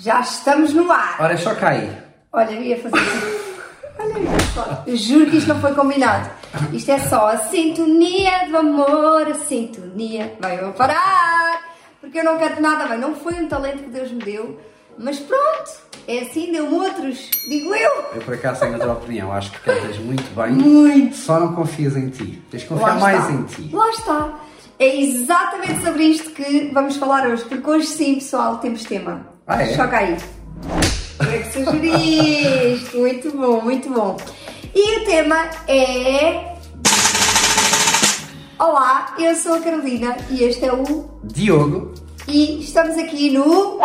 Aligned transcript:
Já 0.00 0.20
estamos 0.20 0.72
no 0.72 0.90
ar. 0.90 1.16
Ora, 1.20 1.34
é 1.34 1.36
só 1.36 1.54
cair. 1.54 1.92
Olha, 2.32 2.52
eu 2.52 2.62
ia 2.62 2.80
fazer 2.80 2.96
assim. 2.96 3.40
Olha 3.98 4.40
só. 4.54 4.84
Juro 4.96 5.30
que 5.30 5.36
isto 5.36 5.48
não 5.52 5.60
foi 5.60 5.74
combinado. 5.74 6.30
Isto 6.72 6.92
é 6.92 6.98
só 7.00 7.28
a 7.28 7.36
sintonia 7.36 8.48
do 8.48 8.56
amor, 8.56 9.26
a 9.28 9.34
sintonia. 9.34 10.34
Vai, 10.40 10.58
eu 10.58 10.64
vou 10.64 10.72
parar. 10.72 11.60
Porque 12.00 12.18
eu 12.20 12.24
não 12.24 12.38
canto 12.38 12.62
nada 12.62 12.86
bem. 12.86 12.98
Não 12.98 13.14
foi 13.14 13.34
um 13.34 13.46
talento 13.46 13.84
que 13.84 13.90
Deus 13.90 14.10
me 14.10 14.22
deu. 14.22 14.58
Mas 14.98 15.18
pronto. 15.18 15.70
É 16.08 16.20
assim, 16.20 16.50
deu-me 16.50 16.74
outros. 16.76 17.30
Digo 17.46 17.74
eu. 17.74 17.92
Eu 18.14 18.22
por 18.22 18.32
acaso 18.34 18.60
tenho 18.60 18.72
outra 18.72 18.92
opinião. 18.92 19.30
Acho 19.30 19.50
que 19.52 19.60
cantas 19.60 19.98
muito 19.98 20.34
bem. 20.34 20.52
Muito. 20.52 21.14
Só 21.16 21.38
não 21.38 21.54
confias 21.54 21.94
em 21.94 22.08
ti. 22.08 22.42
Tens 22.50 22.62
de 22.62 22.72
Lá 22.72 22.78
confiar 22.78 22.98
mais 23.00 23.20
está. 23.20 23.32
em 23.32 23.42
ti. 23.44 23.70
Lá 23.70 23.90
está. 23.90 24.34
É 24.78 24.96
exatamente 24.96 25.84
sobre 25.84 26.04
isto 26.04 26.30
que 26.30 26.70
vamos 26.72 26.96
falar 26.96 27.26
hoje. 27.26 27.44
Porque 27.44 27.68
hoje 27.68 27.86
sim, 27.86 28.14
pessoal, 28.14 28.56
temos 28.58 28.82
tema. 28.84 29.28
Ah, 29.52 29.64
é? 29.64 29.74
Choca 29.74 29.96
aí. 29.98 30.16
Tu 31.18 31.24
é 31.28 31.38
que 31.38 31.52
sugeriste. 31.52 32.94
Muito 32.96 33.36
bom, 33.36 33.60
muito 33.62 33.90
bom. 33.90 34.16
E 34.72 35.00
o 35.00 35.04
tema 35.04 35.50
é. 35.66 36.54
Olá, 38.60 39.12
eu 39.18 39.34
sou 39.34 39.54
a 39.54 39.60
Carolina 39.60 40.16
e 40.30 40.44
este 40.44 40.66
é 40.66 40.72
o. 40.72 41.10
Diogo, 41.24 41.92
E 42.28 42.60
estamos 42.60 42.96
aqui 42.96 43.30
no. 43.30 43.80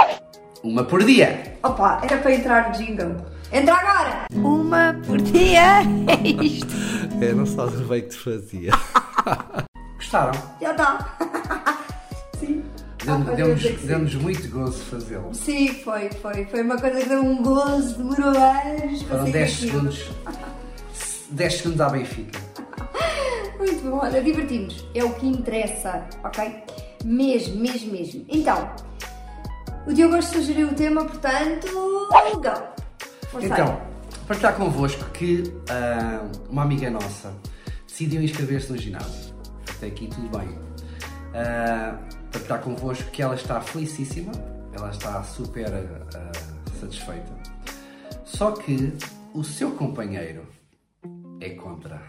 uma 0.63 0.83
por 0.83 1.03
dia. 1.03 1.57
Opa, 1.63 1.99
era 2.03 2.17
para 2.17 2.35
entrar 2.35 2.69
no 2.69 2.75
jingle. 2.77 3.15
Entra 3.51 3.73
agora! 3.73 4.25
Uma 4.35 4.95
por 5.07 5.19
dia! 5.19 5.79
É 6.07 6.27
isto! 6.43 6.75
É, 7.21 7.31
não 7.33 7.45
sabes 7.45 7.79
o 7.79 7.85
bem 7.85 8.01
que 8.01 8.09
te 8.09 8.17
fazia. 8.17 8.71
Gostaram? 9.97 10.33
Já 10.61 10.71
está! 10.71 11.54
Ah, 13.07 13.17
Deu- 13.35 13.47
pois, 13.57 13.81
Deu-nos 13.81 14.15
muito 14.15 14.49
gozo 14.49 14.83
fazê-lo. 14.85 15.33
Sim, 15.33 15.67
foi, 15.83 16.09
foi. 16.21 16.45
Foi 16.45 16.61
uma 16.61 16.77
coisa 16.79 16.99
que 17.01 17.09
deu 17.09 17.21
um 17.23 17.41
gozo, 17.43 17.97
demorou 17.97 18.29
anos 18.29 19.01
Foram 19.03 19.25
ser 19.25 19.31
10 19.31 19.53
aquilo. 19.53 19.71
segundos. 19.71 20.11
10 21.31 21.53
segundos 21.57 21.81
à 21.81 21.89
Benfica. 21.89 22.39
Muito 23.57 23.89
bom, 23.89 23.97
olha, 23.97 24.21
divertimos. 24.21 24.85
É 24.93 25.03
o 25.03 25.13
que 25.13 25.27
interessa, 25.27 26.05
ok? 26.23 26.63
Mesmo, 27.03 27.55
mesmo, 27.59 27.91
mesmo. 27.91 28.25
Então, 28.29 28.69
o 29.87 29.93
Diogo 29.93 30.15
hoje 30.15 30.27
sugeriu 30.27 30.67
o 30.69 30.73
tema, 30.73 31.05
portanto, 31.05 31.67
go! 31.71 33.39
Então, 33.41 33.81
partilhar 34.27 34.55
convosco 34.55 35.03
que 35.11 35.53
ah, 35.69 36.25
uma 36.49 36.63
amiga 36.63 36.89
nossa 36.89 37.33
decidiu 37.87 38.21
inscrever-se 38.21 38.71
no 38.71 38.77
ginásio. 38.77 39.33
Até 39.77 39.87
aqui 39.87 40.07
tudo 40.07 40.37
bem. 40.37 40.47
Ah, 41.37 41.99
partilhar 42.31 42.61
convosco 42.61 43.11
que 43.11 43.21
ela 43.21 43.35
está 43.35 43.59
felicíssima, 43.59 44.31
ela 44.73 44.89
está 44.89 45.21
super 45.21 45.67
ah, 45.67 46.31
satisfeita. 46.79 47.33
Só 48.23 48.51
que 48.51 48.93
o 49.33 49.43
seu 49.43 49.71
companheiro 49.71 50.47
é 51.41 51.49
contra, 51.49 52.01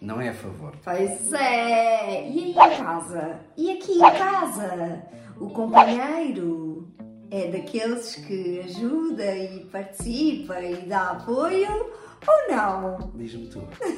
não 0.00 0.20
é 0.20 0.30
a 0.30 0.34
favor. 0.34 0.72
Pois 0.82 1.32
é! 1.32 2.28
E 2.28 2.38
aí 2.38 2.50
em 2.50 2.54
casa? 2.54 3.38
E 3.56 3.70
aqui 3.70 3.98
em 3.98 4.00
casa? 4.00 5.06
O 5.38 5.50
companheiro 5.50 6.88
é 7.30 7.52
daqueles 7.52 8.16
que 8.16 8.62
ajuda 8.64 9.36
e 9.36 9.64
participa 9.66 10.60
e 10.60 10.74
dá 10.86 11.10
apoio 11.12 11.92
ou 12.26 12.56
não? 12.56 13.12
Diz-me 13.14 13.46
tu. 13.46 13.62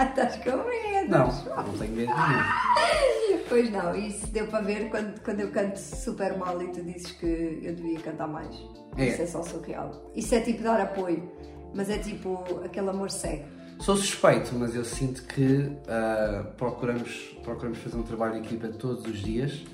Estás 0.00 0.36
com 0.44 0.64
medo? 0.64 1.10
Não, 1.10 1.26
não 1.26 1.76
tenho 1.76 1.92
medo 1.92 2.12
nenhum. 2.14 3.08
Pois 3.48 3.70
não, 3.70 3.94
isso 3.94 4.26
deu 4.28 4.46
para 4.46 4.60
ver 4.60 4.90
quando, 4.90 5.20
quando 5.22 5.40
eu 5.40 5.50
canto 5.50 5.76
super 5.78 6.36
mal 6.36 6.60
e 6.62 6.68
tu 6.68 6.82
dizes 6.82 7.12
que 7.12 7.60
eu 7.62 7.74
devia 7.74 7.98
cantar 8.00 8.28
mais. 8.28 8.54
É. 8.96 9.06
Isso 9.06 9.22
é 9.22 9.26
só 9.26 9.42
surreal. 9.42 10.10
Isso 10.14 10.34
é 10.34 10.40
tipo 10.40 10.62
dar 10.62 10.80
apoio, 10.80 11.30
mas 11.74 11.88
é 11.88 11.98
tipo 11.98 12.60
aquele 12.64 12.90
amor 12.90 13.10
cego. 13.10 13.44
Sou 13.80 13.96
suspeito, 13.96 14.54
mas 14.54 14.74
eu 14.74 14.84
sinto 14.84 15.22
que 15.22 15.70
ah, 15.88 16.44
procuramos, 16.56 17.36
procuramos 17.44 17.78
fazer 17.78 17.96
um 17.96 18.02
trabalho 18.02 18.34
de 18.40 18.46
equipa 18.46 18.68
todos 18.68 19.04
os 19.06 19.18
dias 19.20 19.64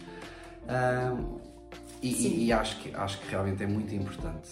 Sim. 0.69 1.39
e- 2.03 2.45
e 2.47 2.53
acho, 2.53 2.81
que, 2.81 2.95
acho 2.95 3.19
que 3.21 3.31
realmente 3.31 3.63
é 3.63 3.67
muito 3.67 3.95
importante. 3.95 4.51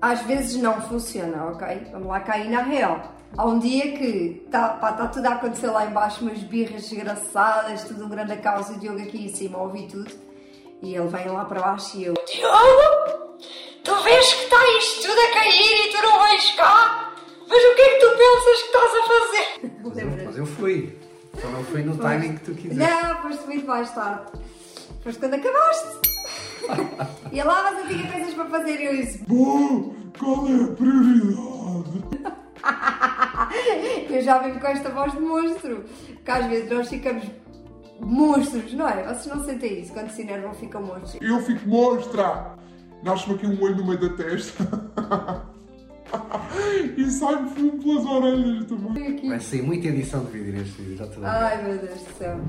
Às 0.00 0.22
vezes 0.22 0.56
não 0.62 0.80
funciona, 0.80 1.44
ok? 1.46 1.88
Vamos 1.92 2.08
lá 2.08 2.20
cair 2.20 2.48
na 2.50 2.62
real. 2.62 3.14
Há 3.36 3.44
um 3.44 3.58
dia 3.58 3.96
que 3.96 4.42
está 4.46 4.68
tá 4.70 5.06
tudo 5.06 5.26
a 5.26 5.34
acontecer 5.34 5.68
lá 5.68 5.86
embaixo, 5.86 6.24
umas 6.24 6.38
birras 6.38 6.88
desgraçadas, 6.88 7.84
tudo 7.84 8.04
um 8.04 8.08
grande 8.08 8.36
caos, 8.36 8.68
e 8.70 8.72
o 8.72 8.78
Diogo 8.78 9.00
aqui 9.00 9.26
em 9.26 9.34
cima 9.34 9.58
ouvi 9.58 9.86
tudo. 9.86 10.10
E 10.82 10.94
ele 10.94 11.08
vem 11.08 11.28
lá 11.28 11.44
para 11.44 11.60
baixo 11.60 11.96
e 11.96 12.04
eu... 12.04 12.14
Diogo! 12.14 13.38
Tu 13.84 13.94
vês 14.02 14.34
que 14.34 14.44
está 14.44 14.56
isto 14.78 15.08
tudo 15.08 15.20
a 15.20 15.32
cair 15.32 15.86
e 15.86 15.90
tu 15.90 16.02
não 16.02 16.22
vens 16.22 16.52
cá? 16.52 17.14
Mas 17.48 17.64
o 17.64 17.74
que 17.74 17.82
é 17.82 17.88
que 17.88 18.00
tu 18.00 18.10
pensas 18.18 18.62
que 18.62 18.66
estás 18.66 18.92
a 18.94 19.02
fazer? 19.08 19.72
Mas 19.82 19.98
eu, 19.98 20.26
mas 20.26 20.38
eu 20.38 20.46
fui, 20.46 20.98
só 21.40 21.48
não 21.48 21.64
fui 21.64 21.82
no 21.82 21.96
timing 21.96 22.36
que 22.36 22.44
tu 22.44 22.54
quiseste. 22.54 22.76
Não, 22.76 23.22
foste 23.22 23.46
muito 23.46 23.66
mais 23.66 23.90
tarde. 23.92 24.32
Foste 25.02 25.18
quando 25.18 25.34
acabaste. 25.34 25.88
e 27.32 27.42
lá, 27.42 27.62
mas 27.62 27.78
eu 27.78 27.96
tinha 27.96 28.12
coisas 28.12 28.34
para 28.34 28.44
fazer 28.46 28.80
e 28.80 28.84
eu 28.84 28.96
disse... 28.96 29.24
Bom, 29.26 29.94
qual 30.18 30.46
é 30.46 30.64
a 30.64 30.74
prioridade? 30.74 32.34
Eu 34.08 34.22
já 34.22 34.38
vivo 34.38 34.60
com 34.60 34.66
esta 34.66 34.90
voz 34.90 35.12
de 35.12 35.20
monstro. 35.20 35.84
Porque 36.14 36.30
às 36.30 36.46
vezes 36.46 36.70
nós 36.70 36.88
ficamos 36.88 37.24
monstros, 38.00 38.72
não 38.74 38.88
é? 38.88 39.02
Vocês 39.02 39.34
não 39.34 39.44
sentem 39.44 39.80
isso? 39.80 39.92
Quando 39.92 40.10
se 40.10 40.22
enervam 40.22 40.54
ficam 40.54 40.82
monstros. 40.82 41.18
Eu 41.20 41.40
fico 41.42 41.68
monstra! 41.68 42.56
Nasce-me 43.02 43.34
aqui 43.34 43.46
um 43.46 43.62
olho 43.62 43.76
no 43.76 43.86
meio 43.86 44.00
da 44.00 44.16
testa. 44.16 44.64
e 46.96 47.10
sai-me 47.10 47.50
fumo 47.50 47.82
pelas 47.82 48.04
orelhas 48.04 48.64
também. 48.66 49.14
Aqui. 49.14 49.28
Vai 49.28 49.40
sair 49.40 49.62
muita 49.62 49.88
edição 49.88 50.24
de 50.24 50.32
vídeo 50.32 50.52
neste 50.52 50.82
vídeo, 50.82 50.96
já 50.96 51.04
ver. 51.04 51.26
Ai 51.26 51.62
meu 51.62 51.78
Deus 51.78 52.00
do 52.00 52.18
céu. 52.18 52.40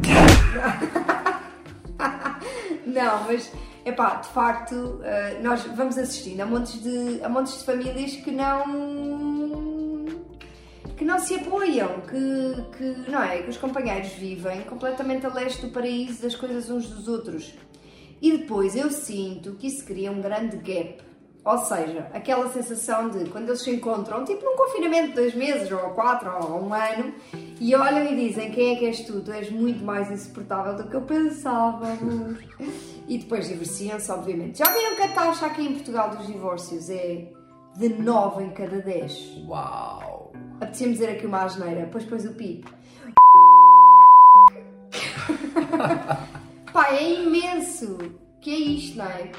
Não, 2.85 3.23
mas 3.25 3.51
epá, 3.85 4.15
de 4.15 4.29
facto, 4.29 4.99
eh, 5.03 5.39
nós 5.43 5.63
vamos 5.75 5.97
assistindo 5.97 6.41
a 6.41 6.45
montes 6.45 6.81
de, 6.81 7.23
a 7.23 7.29
montes 7.29 7.59
de 7.59 7.65
famílias 7.65 8.15
que 8.15 8.31
não 8.31 9.28
que 10.99 11.05
não 11.05 11.17
se 11.17 11.33
apoiam, 11.35 12.01
que, 12.01 12.77
que 12.77 13.09
não 13.09 13.23
é, 13.23 13.41
que 13.41 13.49
os 13.49 13.55
companheiros 13.55 14.09
vivem 14.09 14.63
completamente 14.63 15.25
a 15.25 15.33
leste 15.33 15.65
do 15.65 15.71
paraíso 15.71 16.21
das 16.21 16.35
coisas 16.35 16.69
uns 16.69 16.89
dos 16.89 17.07
outros. 17.07 17.53
E 18.21 18.37
depois 18.37 18.75
eu 18.75 18.91
sinto 18.91 19.53
que 19.53 19.67
isso 19.67 19.85
cria 19.85 20.11
um 20.11 20.21
grande 20.21 20.57
gap. 20.57 20.97
Ou 21.45 21.57
seja, 21.59 22.11
aquela 22.13 22.49
sensação 22.49 23.09
de 23.09 23.29
quando 23.29 23.47
eles 23.47 23.61
se 23.61 23.71
encontram, 23.71 24.25
tipo 24.25 24.43
num 24.43 24.57
confinamento 24.57 25.07
de 25.07 25.13
dois 25.13 25.33
meses, 25.33 25.71
ou 25.71 25.91
quatro, 25.91 26.29
ou 26.37 26.65
um 26.65 26.73
ano, 26.73 27.13
e 27.61 27.73
olham 27.73 28.11
e 28.11 28.15
dizem 28.17 28.51
quem 28.51 28.75
é 28.75 28.75
que 28.77 28.85
és 28.85 28.99
tu? 29.05 29.21
Tu 29.21 29.31
és 29.31 29.49
muito 29.49 29.81
mais 29.81 30.11
insuportável 30.11 30.75
do 30.75 30.89
que 30.89 30.95
eu 30.97 31.03
pensava. 31.03 31.97
E 33.07 33.19
depois 33.19 33.47
divorciam-se, 33.47 34.11
obviamente. 34.11 34.59
Já 34.59 34.65
viram 34.65 34.97
que 34.97 35.01
a 35.03 35.13
taxa 35.13 35.45
aqui 35.45 35.65
em 35.65 35.75
Portugal 35.75 36.09
dos 36.09 36.27
divórcios 36.27 36.89
é 36.89 37.31
de 37.77 37.87
9 37.87 38.43
em 38.43 38.49
cada 38.49 38.81
10? 38.81 39.45
Uau! 39.47 40.08
Apetecia-me 40.61 40.93
dizer 40.93 41.09
aqui 41.09 41.25
uma 41.25 41.43
asneira, 41.43 41.81
depois 41.85 42.03
depois 42.03 42.25
o 42.25 42.33
pi. 42.33 42.65
Pá, 46.73 46.93
é 46.93 47.23
imenso! 47.23 47.97
Que 48.41 48.51
é 48.51 48.57
isto, 48.57 48.97
não 48.97 49.05
é? 49.05 49.31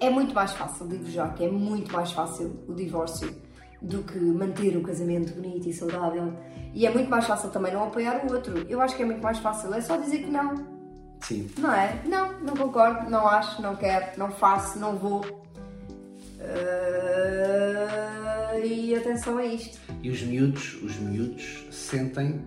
É 0.00 0.08
muito 0.10 0.34
mais 0.34 0.52
fácil, 0.52 0.86
digo 0.88 1.06
já, 1.10 1.28
que 1.28 1.44
é 1.44 1.50
muito 1.50 1.92
mais 1.92 2.12
fácil 2.12 2.56
o 2.66 2.74
divórcio 2.74 3.34
do 3.82 4.02
que 4.02 4.18
manter 4.18 4.76
o 4.76 4.82
casamento 4.82 5.34
bonito 5.34 5.68
e 5.68 5.72
saudável. 5.72 6.32
E 6.74 6.86
é 6.86 6.90
muito 6.90 7.10
mais 7.10 7.26
fácil 7.26 7.50
também 7.50 7.72
não 7.72 7.84
apoiar 7.84 8.24
o 8.24 8.32
outro. 8.32 8.66
Eu 8.68 8.80
acho 8.80 8.96
que 8.96 9.02
é 9.02 9.06
muito 9.06 9.22
mais 9.22 9.38
fácil, 9.38 9.72
é 9.74 9.80
só 9.80 9.96
dizer 9.96 10.18
que 10.18 10.30
não. 10.30 10.54
Sim. 11.20 11.50
Não 11.58 11.72
é? 11.72 12.00
Não, 12.04 12.40
não 12.40 12.54
concordo, 12.54 13.10
não 13.10 13.26
acho, 13.26 13.60
não 13.60 13.76
quero, 13.76 14.18
não 14.18 14.30
faço, 14.30 14.78
não 14.78 14.96
vou. 14.96 15.24
Ah, 16.40 17.67
e 18.68 18.94
atenção 18.94 19.38
a 19.38 19.44
isto. 19.44 19.78
E 20.02 20.10
os 20.10 20.22
miúdos, 20.22 20.82
os 20.82 20.96
miúdos 20.96 21.66
sentem 21.70 22.40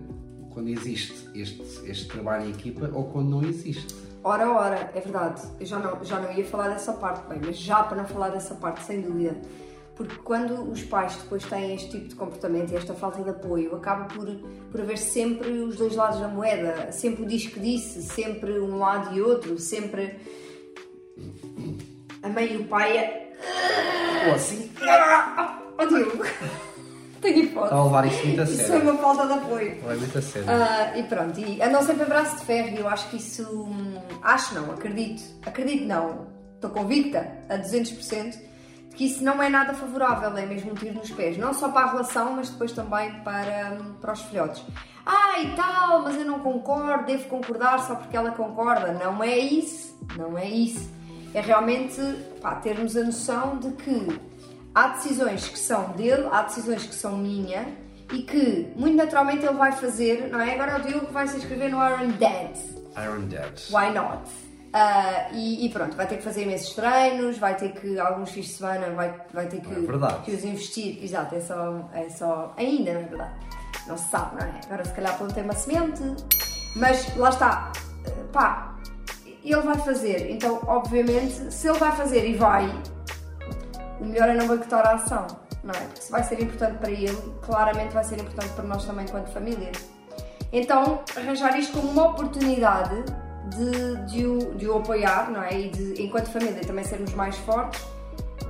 quando 0.50 0.68
existe 0.68 1.28
este, 1.34 1.62
este 1.90 2.08
trabalho 2.08 2.46
em 2.46 2.50
equipa 2.50 2.90
ou 2.92 3.04
quando 3.04 3.30
não 3.30 3.42
existe. 3.42 3.94
Ora, 4.24 4.50
ora, 4.50 4.92
é 4.94 5.00
verdade. 5.00 5.42
Eu 5.58 5.66
já 5.66 5.78
não, 5.78 6.04
já 6.04 6.20
não 6.20 6.32
ia 6.32 6.44
falar 6.44 6.68
dessa 6.68 6.92
parte, 6.92 7.28
bem, 7.28 7.40
mas 7.44 7.56
já 7.56 7.82
para 7.82 7.96
não 7.96 8.06
falar 8.06 8.28
dessa 8.28 8.54
parte, 8.54 8.84
sem 8.84 9.00
dúvida. 9.00 9.36
Porque 9.96 10.14
quando 10.16 10.70
os 10.70 10.82
pais 10.84 11.16
depois 11.16 11.44
têm 11.44 11.74
este 11.74 11.90
tipo 11.90 12.08
de 12.08 12.14
comportamento 12.14 12.72
e 12.72 12.76
esta 12.76 12.94
falta 12.94 13.22
de 13.22 13.30
apoio, 13.30 13.74
acaba 13.74 14.04
por, 14.04 14.26
por 14.70 14.80
haver 14.80 14.96
sempre 14.96 15.50
os 15.50 15.76
dois 15.76 15.94
lados 15.94 16.20
da 16.20 16.28
moeda. 16.28 16.92
Sempre 16.92 17.24
o 17.24 17.26
diz 17.26 17.46
que 17.46 17.60
disse, 17.60 18.02
sempre 18.02 18.58
um 18.60 18.78
lado 18.78 19.14
e 19.14 19.20
outro, 19.20 19.58
sempre 19.58 20.18
a 22.22 22.28
mãe 22.28 22.54
e 22.54 22.56
o 22.58 22.64
pai 22.64 22.96
é. 22.96 23.32
Ou 24.28 24.34
assim, 24.34 24.70
Oh 25.78 25.86
Diogo! 25.86 26.24
Tenho 27.20 27.38
hipótese. 27.44 27.64
está 27.72 27.76
a 27.76 27.84
levar 27.84 28.06
isso 28.06 28.26
muito 28.26 28.40
a 28.40 28.44
Isso 28.44 28.56
foi 28.56 28.64
sério. 28.64 28.90
uma 28.90 28.98
falta 29.00 29.26
de 29.28 29.32
apoio. 29.34 29.80
Vai 29.84 29.96
muito 29.96 30.18
a 30.18 30.22
sério. 30.22 30.48
Ah, 30.50 30.98
e 30.98 31.02
pronto, 31.04 31.38
e 31.38 31.62
andam 31.62 31.82
sempre 31.82 32.02
em 32.04 32.08
braço 32.08 32.36
de 32.36 32.44
ferro 32.44 32.68
e 32.68 32.78
eu 32.80 32.88
acho 32.88 33.08
que 33.10 33.16
isso. 33.16 33.48
hum, 33.48 33.94
Acho 34.22 34.54
não, 34.56 34.72
acredito. 34.72 35.22
Acredito 35.46 35.84
não. 35.86 36.26
estou 36.56 36.70
convicta 36.70 37.30
a 37.48 37.54
200% 37.58 38.30
de 38.32 38.96
que 38.96 39.06
isso 39.06 39.22
não 39.24 39.40
é 39.42 39.48
nada 39.48 39.72
favorável, 39.72 40.36
é 40.36 40.44
mesmo 40.44 40.72
um 40.72 40.74
tiro 40.74 40.94
nos 40.94 41.10
pés, 41.12 41.38
não 41.38 41.54
só 41.54 41.68
para 41.70 41.86
a 41.86 41.90
relação, 41.92 42.32
mas 42.34 42.50
depois 42.50 42.72
também 42.72 43.10
para, 43.22 43.78
para 44.00 44.12
os 44.12 44.20
filhotes. 44.22 44.62
Ah, 45.06 45.40
e 45.40 45.54
tal, 45.56 46.02
mas 46.02 46.16
eu 46.16 46.24
não 46.24 46.40
concordo, 46.40 47.06
devo 47.06 47.24
concordar 47.28 47.78
só 47.86 47.94
porque 47.94 48.16
ela 48.16 48.32
concorda. 48.32 48.92
Não 48.92 49.22
é 49.22 49.38
isso, 49.38 49.96
não 50.16 50.36
é 50.36 50.46
isso. 50.48 50.90
É 51.34 51.40
realmente 51.40 52.00
pá, 52.42 52.56
termos 52.56 52.96
a 52.96 53.02
noção 53.04 53.56
de 53.58 53.70
que 53.72 54.20
há 54.74 54.88
decisões 54.88 55.48
que 55.48 55.58
são 55.58 55.90
dele, 55.92 56.28
há 56.30 56.42
decisões 56.42 56.86
que 56.86 56.94
são 56.94 57.16
minha 57.16 57.66
e 58.12 58.22
que 58.22 58.72
muito 58.76 58.96
naturalmente 58.96 59.44
ele 59.44 59.56
vai 59.56 59.72
fazer, 59.72 60.28
não 60.30 60.40
é? 60.40 60.54
Agora 60.54 60.72
é 60.72 60.76
o 60.76 60.82
Diogo 60.82 61.06
que 61.06 61.12
vai 61.12 61.26
se 61.26 61.36
inscrever 61.36 61.70
no 61.70 61.78
Iron 61.86 62.08
Dad. 62.18 62.56
Iron 63.02 63.28
Dad. 63.28 63.58
Why 63.70 63.92
not? 63.92 64.28
Uh, 64.74 65.34
e, 65.34 65.66
e, 65.66 65.68
pronto, 65.68 65.94
vai 65.94 66.06
ter 66.06 66.16
que 66.16 66.22
fazer 66.22 66.44
imensos 66.44 66.74
treinos, 66.74 67.36
vai 67.36 67.54
ter 67.54 67.72
que, 67.72 67.98
alguns 67.98 68.30
fins 68.30 68.46
de 68.46 68.52
semana, 68.52 68.88
vai, 68.94 69.14
vai 69.32 69.46
ter 69.46 69.60
que, 69.60 69.70
é 69.70 70.20
que 70.24 70.30
os 70.32 70.44
investir. 70.44 71.04
Exato, 71.04 71.34
é 71.34 71.40
só, 71.40 71.90
é 71.92 72.08
só. 72.08 72.54
Ainda, 72.56 72.94
não 72.94 73.00
é 73.00 73.04
verdade? 73.04 73.34
Não 73.86 73.98
se 73.98 74.08
sabe, 74.08 74.36
não 74.36 74.46
é? 74.46 74.60
Agora 74.64 74.84
se 74.84 74.92
calhar 74.94 75.18
plantei 75.18 75.42
uma 75.42 75.52
semente, 75.52 76.02
mas 76.74 77.14
lá 77.16 77.28
está. 77.28 77.72
Pá, 78.32 78.74
ele 79.44 79.60
vai 79.60 79.78
fazer, 79.78 80.30
então 80.30 80.60
obviamente, 80.66 81.52
se 81.52 81.68
ele 81.68 81.78
vai 81.78 81.94
fazer 81.94 82.26
e 82.26 82.34
vai, 82.34 82.72
o 84.02 84.04
melhor 84.04 84.28
é 84.28 84.34
não 84.34 84.48
boicotar 84.48 84.84
a 84.84 84.94
ação, 84.94 85.26
não 85.62 85.72
é? 85.72 85.78
Porque 85.78 86.02
se 86.02 86.10
vai 86.10 86.24
ser 86.24 86.42
importante 86.42 86.78
para 86.78 86.90
ele, 86.90 87.16
claramente 87.40 87.94
vai 87.94 88.02
ser 88.02 88.20
importante 88.20 88.52
para 88.52 88.64
nós 88.64 88.84
também 88.84 89.04
enquanto 89.04 89.28
família. 89.28 89.70
Então, 90.52 91.02
arranjar 91.16 91.56
isto 91.58 91.72
como 91.72 91.92
uma 91.92 92.08
oportunidade 92.08 93.04
de, 93.56 94.12
de, 94.12 94.26
o, 94.26 94.54
de 94.56 94.68
o 94.68 94.78
apoiar, 94.78 95.30
não 95.30 95.42
é? 95.42 95.60
E 95.60 95.70
de, 95.70 96.02
enquanto 96.02 96.26
família, 96.26 96.60
também 96.62 96.84
sermos 96.84 97.14
mais 97.14 97.36
fortes 97.38 97.80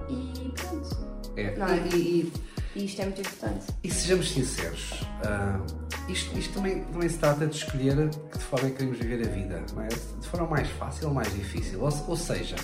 e 0.08 0.52
pronto. 0.56 1.12
É. 1.36 1.54
Não 1.56 1.66
é? 1.66 1.76
E, 1.94 1.96
e, 1.96 2.32
e 2.74 2.84
isto 2.86 3.02
é 3.02 3.04
muito 3.04 3.20
importante. 3.20 3.66
E 3.84 3.90
sejamos 3.90 4.32
sinceros, 4.32 5.02
uh, 5.02 6.10
isto, 6.10 6.36
isto 6.38 6.54
também, 6.54 6.82
também 6.84 7.08
se 7.10 7.18
trata 7.18 7.46
de 7.46 7.56
escolher 7.56 8.08
de 8.08 8.18
que 8.18 8.38
forma 8.38 8.68
é 8.68 8.70
que 8.70 8.78
queremos 8.78 8.98
viver 8.98 9.28
a 9.28 9.30
vida, 9.30 9.62
não 9.74 9.82
é? 9.82 9.88
De 9.88 10.28
forma 10.28 10.46
mais 10.46 10.68
fácil 10.70 11.08
ou 11.08 11.14
mais 11.14 11.30
difícil. 11.34 11.82
Ou, 11.82 11.92
ou 12.08 12.16
seja, 12.16 12.56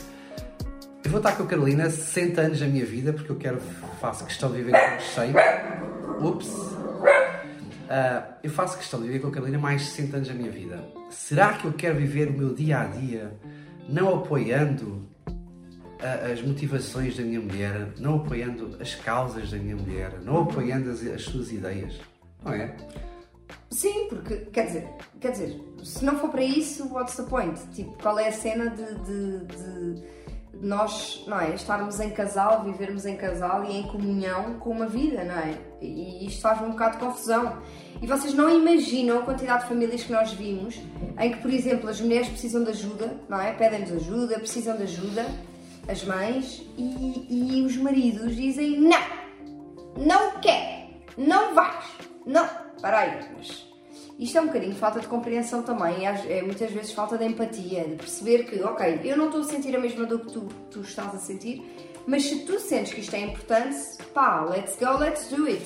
eu 1.09 1.13
vou 1.13 1.21
estar 1.21 1.35
com 1.39 1.45
a 1.45 1.47
Carolina 1.47 1.89
60 1.89 2.39
anos 2.39 2.61
da 2.61 2.67
minha 2.67 2.85
vida 2.85 3.15
porque 3.15 3.33
eu 3.33 3.37
quero, 3.37 3.59
faço 3.99 4.27
questão 4.27 4.53
de 4.53 4.59
viver 4.59 4.73
com 4.73 5.01
100. 5.01 5.33
Ups! 6.29 6.47
Uh, 6.49 8.35
eu 8.43 8.51
faço 8.51 8.77
questão 8.77 9.01
de 9.01 9.07
viver 9.07 9.21
com 9.21 9.29
a 9.29 9.31
Carolina 9.31 9.59
mais 9.59 9.81
de 9.81 9.87
60 9.87 10.17
anos 10.19 10.29
da 10.29 10.35
minha 10.35 10.51
vida. 10.51 10.85
Será 11.09 11.55
que 11.55 11.65
eu 11.65 11.73
quero 11.73 11.97
viver 11.97 12.29
o 12.29 12.33
meu 12.35 12.53
dia 12.53 12.81
a 12.81 12.85
dia 12.85 13.33
não 13.89 14.17
apoiando 14.17 15.09
uh, 15.27 16.31
as 16.31 16.43
motivações 16.43 17.17
da 17.17 17.23
minha 17.23 17.41
mulher, 17.41 17.89
não 17.99 18.17
apoiando 18.17 18.77
as 18.79 18.95
causas 18.95 19.51
da 19.51 19.57
minha 19.57 19.77
mulher, 19.77 20.13
não 20.23 20.43
apoiando 20.43 20.91
as, 20.91 21.03
as 21.07 21.23
suas 21.23 21.51
ideias? 21.51 21.99
Não 22.45 22.53
é? 22.53 22.77
Sim, 23.71 24.09
porque, 24.11 24.37
quer 24.53 24.67
dizer, 24.67 24.89
quer 25.19 25.33
dizer, 25.33 25.59
se 25.83 26.05
não 26.05 26.19
for 26.19 26.29
para 26.29 26.43
isso, 26.43 26.87
what's 26.93 27.17
the 27.17 27.23
point? 27.23 27.59
Tipo, 27.73 27.97
qual 28.03 28.19
é 28.19 28.29
a 28.29 28.33
cena 28.33 28.69
de, 28.69 28.85
de, 29.05 29.47
de 29.47 30.19
nós, 30.61 31.25
não 31.27 31.41
é, 31.41 31.55
estarmos 31.55 32.01
em 32.01 32.11
casal, 32.11 32.65
vivermos 32.65 33.07
em 33.07 33.17
casal 33.17 33.65
e 33.65 33.77
em 33.77 33.83
comunhão 33.85 34.55
com 34.59 34.71
uma 34.71 34.87
vida, 34.87 35.23
não 35.25 35.35
é? 35.35 35.59
E 35.81 36.27
isto 36.27 36.41
faz 36.41 36.61
um 36.61 36.71
bocado 36.71 36.99
de 36.99 37.05
confusão. 37.05 37.59
E 38.03 38.07
vocês 38.07 38.35
não 38.35 38.51
imaginam 38.51 39.21
a 39.21 39.23
quantidade 39.23 39.63
de 39.63 39.69
famílias 39.69 40.03
que 40.03 40.13
nós 40.13 40.33
vimos 40.33 40.81
em 41.19 41.33
que, 41.33 41.39
por 41.39 41.53
exemplo, 41.53 41.89
as 41.89 42.01
mulheres 42.01 42.29
precisam 42.29 42.65
de 42.65 42.71
ajuda, 42.71 43.17
não 43.29 43.41
é? 43.41 43.53
Pedem-nos 43.53 43.93
ajuda, 43.93 44.39
precisam 44.39 44.77
de 44.77 44.83
ajuda, 44.85 45.27
as 45.89 46.05
mães, 46.05 46.67
e, 46.77 47.59
e 47.59 47.63
os 47.63 47.77
maridos 47.77 48.35
dizem: 48.35 48.81
Não, 48.81 49.01
não 49.97 50.41
quer, 50.41 50.91
não 51.17 51.55
vais, 51.55 51.85
não. 52.27 52.49
Para 52.81 53.01
aí, 53.01 53.21
mas 53.37 53.68
isto 54.19 54.37
é 54.37 54.41
um 54.41 54.47
bocadinho 54.47 54.73
de 54.73 54.79
falta 54.79 54.99
de 54.99 55.06
compreensão 55.06 55.62
também, 55.62 56.06
é 56.06 56.43
muitas 56.43 56.70
vezes 56.73 56.93
falta 56.93 57.17
de 57.17 57.25
empatia, 57.25 57.85
de 57.85 57.94
perceber 57.94 58.44
que, 58.44 58.61
ok, 58.62 59.00
eu 59.05 59.17
não 59.17 59.26
estou 59.26 59.43
a 59.43 59.44
sentir 59.44 59.76
a 59.76 59.79
mesma 59.79 60.05
dor 60.06 60.20
que 60.20 60.32
tu, 60.32 60.49
tu 60.70 60.81
estás 60.81 61.15
a 61.15 61.19
sentir, 61.19 61.62
mas 62.06 62.25
se 62.25 62.41
tu 62.41 62.59
sentes 62.59 62.93
que 62.93 63.00
isto 63.00 63.15
é 63.15 63.20
importante, 63.20 63.76
pá, 64.12 64.43
let's 64.43 64.76
go, 64.76 64.99
let's 64.99 65.29
do 65.29 65.47
it. 65.47 65.65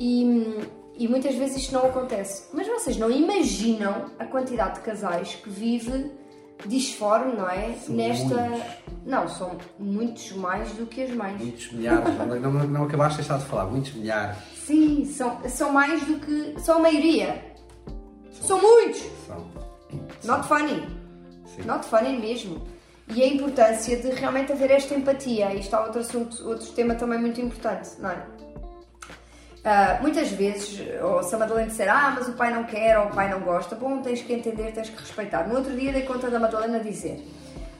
E, 0.00 0.58
e 0.96 1.06
muitas 1.06 1.34
vezes 1.36 1.58
isto 1.58 1.72
não 1.72 1.86
acontece. 1.86 2.48
Mas 2.52 2.66
vocês 2.66 2.96
não 2.96 3.10
imaginam 3.10 4.06
a 4.18 4.24
quantidade 4.24 4.76
de 4.76 4.80
casais 4.80 5.36
que 5.36 5.48
vive 5.48 6.10
disforme, 6.66 7.36
não 7.36 7.48
é? 7.48 7.74
São 7.74 7.94
Nesta. 7.94 8.34
muitos. 8.34 8.66
Não, 9.06 9.28
são 9.28 9.56
muitos 9.78 10.32
mais 10.32 10.70
do 10.72 10.84
que 10.86 11.02
as 11.02 11.10
mães. 11.10 11.40
Muitos 11.40 11.72
milhares, 11.72 12.18
não, 12.18 12.26
não, 12.26 12.50
não 12.66 12.84
acabaste 12.84 13.22
de 13.22 13.28
deixar 13.28 13.38
de 13.38 13.48
falar, 13.48 13.66
muitos 13.66 13.92
milhares. 13.94 14.36
Sim, 14.66 15.04
são, 15.04 15.40
são 15.48 15.72
mais 15.72 16.02
do 16.04 16.18
que. 16.18 16.60
São 16.60 16.76
a 16.76 16.80
maioria. 16.80 17.47
São 18.40 18.60
muitos! 18.60 19.02
São. 19.26 19.46
Not 20.24 20.46
funny. 20.46 20.86
Sim. 21.46 21.62
Not 21.64 21.86
funny 21.86 22.18
mesmo. 22.18 22.66
E 23.08 23.22
a 23.22 23.26
importância 23.26 23.96
de 23.96 24.10
realmente 24.10 24.52
haver 24.52 24.70
esta 24.70 24.94
empatia. 24.94 25.54
Isto 25.54 25.76
é 25.76 25.80
outro 25.80 26.00
assunto, 26.00 26.48
outro 26.48 26.66
tema 26.72 26.94
também 26.94 27.18
muito 27.18 27.40
importante, 27.40 27.90
não 27.98 28.10
é? 28.10 28.22
Ah, 29.64 29.98
muitas 30.00 30.30
vezes, 30.30 30.80
ou 31.02 31.22
se 31.22 31.34
a 31.34 31.38
Madalena 31.38 31.68
disser, 31.68 31.88
ah, 31.90 32.12
mas 32.16 32.28
o 32.28 32.32
pai 32.32 32.52
não 32.54 32.64
quer 32.64 32.98
ou 32.98 33.06
o 33.06 33.10
pai 33.10 33.30
não 33.30 33.40
gosta, 33.40 33.74
bom, 33.74 34.00
tens 34.00 34.22
que 34.22 34.32
entender, 34.32 34.72
tens 34.72 34.88
que 34.88 34.98
respeitar. 34.98 35.48
No 35.48 35.56
outro 35.56 35.74
dia 35.74 35.92
dei 35.92 36.02
conta 36.02 36.30
da 36.30 36.38
Madalena 36.38 36.80
dizer, 36.80 37.26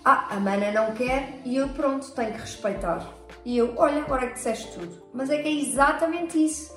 ah, 0.05 0.29
a 0.31 0.41
mana 0.41 0.73
não 0.73 0.93
quer 0.93 1.41
e 1.45 1.57
eu, 1.57 1.69
pronto, 1.71 2.11
tenho 2.13 2.33
que 2.33 2.41
respeitar. 2.41 3.07
E 3.45 3.57
eu, 3.57 3.73
olha, 3.77 4.03
agora 4.03 4.25
é 4.25 4.29
que 4.29 4.35
disseste 4.35 4.73
tudo. 4.73 5.03
Mas 5.15 5.31
é 5.31 5.39
que 5.41 5.49
é 5.49 5.53
exatamente 5.53 6.45
isso. 6.45 6.77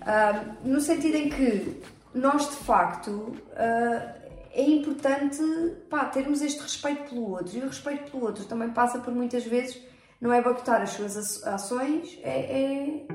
Ah, 0.00 0.44
no 0.64 0.80
sentido 0.80 1.16
em 1.16 1.28
que 1.28 1.80
nós, 2.14 2.48
de 2.50 2.56
facto, 2.56 3.34
ah, 3.56 4.14
é 4.54 4.62
importante 4.62 5.42
pá, 5.88 6.04
termos 6.06 6.42
este 6.42 6.60
respeito 6.60 7.10
pelo 7.10 7.30
outro. 7.30 7.56
E 7.56 7.60
o 7.60 7.66
respeito 7.66 8.10
pelo 8.10 8.24
outro 8.24 8.44
também 8.44 8.70
passa 8.70 8.98
por 8.98 9.14
muitas 9.14 9.44
vezes, 9.44 9.80
não 10.20 10.32
é 10.32 10.42
boicotar 10.42 10.82
as 10.82 10.90
suas 10.90 11.16
aç- 11.16 11.42
ações, 11.46 12.18
é, 12.22 12.40
é, 12.40 13.06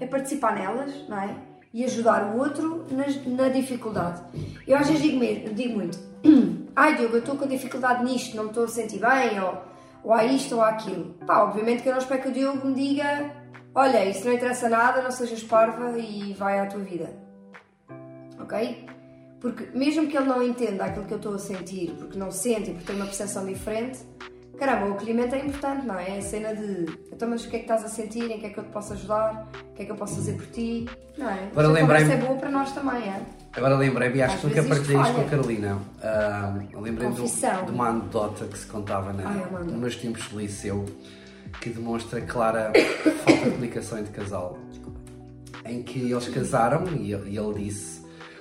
é 0.00 0.06
participar 0.06 0.54
nelas, 0.54 1.08
não 1.08 1.20
é? 1.20 1.36
E 1.72 1.84
ajudar 1.84 2.34
o 2.34 2.38
outro 2.38 2.86
na, 3.26 3.48
dificuldade. 3.48 4.22
Eu 4.66 4.78
às 4.78 4.86
vezes 4.86 5.02
digo, 5.02 5.18
mesmo, 5.18 5.54
digo 5.54 5.74
muito: 5.74 5.98
ai 6.74 6.96
Diogo, 6.96 7.16
eu 7.16 7.20
estou 7.20 7.36
com 7.36 7.46
dificuldade 7.46 8.02
nisto, 8.02 8.34
não 8.34 8.44
me 8.44 8.48
estou 8.48 8.64
a 8.64 8.68
sentir 8.68 8.98
bem, 8.98 9.38
ou, 9.40 9.62
ou 10.02 10.14
há 10.14 10.24
isto 10.24 10.54
ou 10.54 10.62
há 10.62 10.70
aquilo. 10.70 11.14
Pá, 11.26 11.42
obviamente 11.42 11.82
que 11.82 11.88
eu 11.88 11.92
não 11.92 12.00
espero 12.00 12.22
que 12.22 12.28
o 12.28 12.32
Diogo 12.32 12.66
me 12.66 12.74
diga: 12.74 13.30
olha, 13.74 14.06
isso 14.06 14.24
não 14.24 14.32
interessa 14.32 14.70
nada, 14.70 15.02
não 15.02 15.10
sejas 15.10 15.42
parva 15.42 15.98
e 15.98 16.32
vai 16.32 16.58
à 16.58 16.66
tua 16.66 16.80
vida 16.80 17.25
ok? 18.46 18.86
Porque 19.40 19.68
mesmo 19.76 20.06
que 20.08 20.16
ele 20.16 20.26
não 20.26 20.42
entenda 20.42 20.84
aquilo 20.84 21.04
que 21.04 21.12
eu 21.12 21.18
estou 21.18 21.34
a 21.34 21.38
sentir, 21.38 21.92
porque 21.98 22.18
não 22.18 22.30
sente 22.30 22.70
e 22.70 22.72
porque 22.74 22.86
tem 22.86 22.96
uma 22.96 23.04
percepção 23.04 23.44
diferente, 23.44 23.98
caramba, 24.58 24.86
o 24.86 24.92
acolhimento 24.94 25.34
é 25.34 25.44
importante, 25.44 25.86
não 25.86 25.98
é? 25.98 26.14
É 26.16 26.18
a 26.18 26.22
cena 26.22 26.54
de, 26.54 26.86
então 27.12 27.28
mas 27.28 27.44
o 27.44 27.50
que 27.50 27.56
é 27.56 27.58
que 27.58 27.64
estás 27.66 27.84
a 27.84 27.88
sentir, 27.88 28.30
em 28.30 28.40
que 28.40 28.46
é 28.46 28.48
que 28.50 28.58
eu 28.58 28.64
te 28.64 28.70
posso 28.70 28.94
ajudar, 28.94 29.46
o 29.70 29.74
que 29.74 29.82
é 29.82 29.84
que 29.84 29.92
eu 29.92 29.96
posso 29.96 30.14
fazer 30.16 30.32
por 30.34 30.46
ti, 30.46 30.88
não 31.18 31.28
é? 31.28 31.48
Agora 31.52 31.68
lembrei-me- 31.68 32.12
é 32.14 32.16
boa 32.16 32.36
para 32.38 32.50
nós 32.50 32.72
também, 32.72 33.02
é? 33.02 33.20
Agora 33.54 33.76
lembrei-me, 33.76 34.22
acho 34.22 34.34
Às 34.34 34.40
que 34.40 34.46
nunca 34.48 34.62
partilhei 34.64 35.00
isto 35.00 35.14
com 35.14 35.20
a. 35.20 35.24
Carolina. 35.24 35.78
Ah, 36.02 36.58
lembrei-me 36.74 37.14
de, 37.14 37.70
uma 37.72 37.88
anedota 37.88 38.44
que 38.46 38.58
se 38.58 38.66
contava 38.66 39.12
na, 39.12 39.28
Ai, 39.28 39.64
nos 39.64 39.72
meus 39.74 39.96
tempos 39.96 40.28
de 40.28 40.36
liceu 40.36 40.84
que 41.60 41.70
demonstra 41.70 42.20
clara 42.22 42.72
falta 43.24 43.44
de 43.44 43.50
comunicação 43.50 43.98
entre 43.98 44.12
casal. 44.12 44.58
Em 45.64 45.82
que 45.82 46.10
eles 46.10 46.28
casaram 46.28 46.84
e 46.94 47.12
ele 47.12 47.54
disse: 47.64 47.95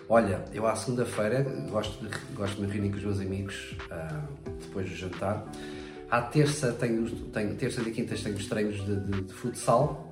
Olha, 0.08 0.44
eu 0.54 0.68
à 0.68 0.76
segunda-feira 0.76 1.44
gosto 1.70 2.06
de, 2.06 2.16
gosto 2.36 2.56
de 2.58 2.62
me 2.62 2.72
reunir 2.72 2.90
com 2.92 2.98
os 2.98 3.04
meus 3.04 3.20
amigos 3.20 3.76
ah, 3.90 4.22
depois 4.62 4.88
do 4.90 4.96
jantar. 4.96 5.44
À 6.12 6.22
terça 6.22 6.72
tenho, 6.74 7.10
tenho 7.10 7.56
terça 7.56 7.82
e 7.82 7.92
quintas 7.92 8.22
tenho 8.22 8.36
os 8.36 8.46
treinos 8.48 8.86
de, 8.86 8.96
de- 9.00 9.22
de 9.24 9.34
futsal. 9.34 10.12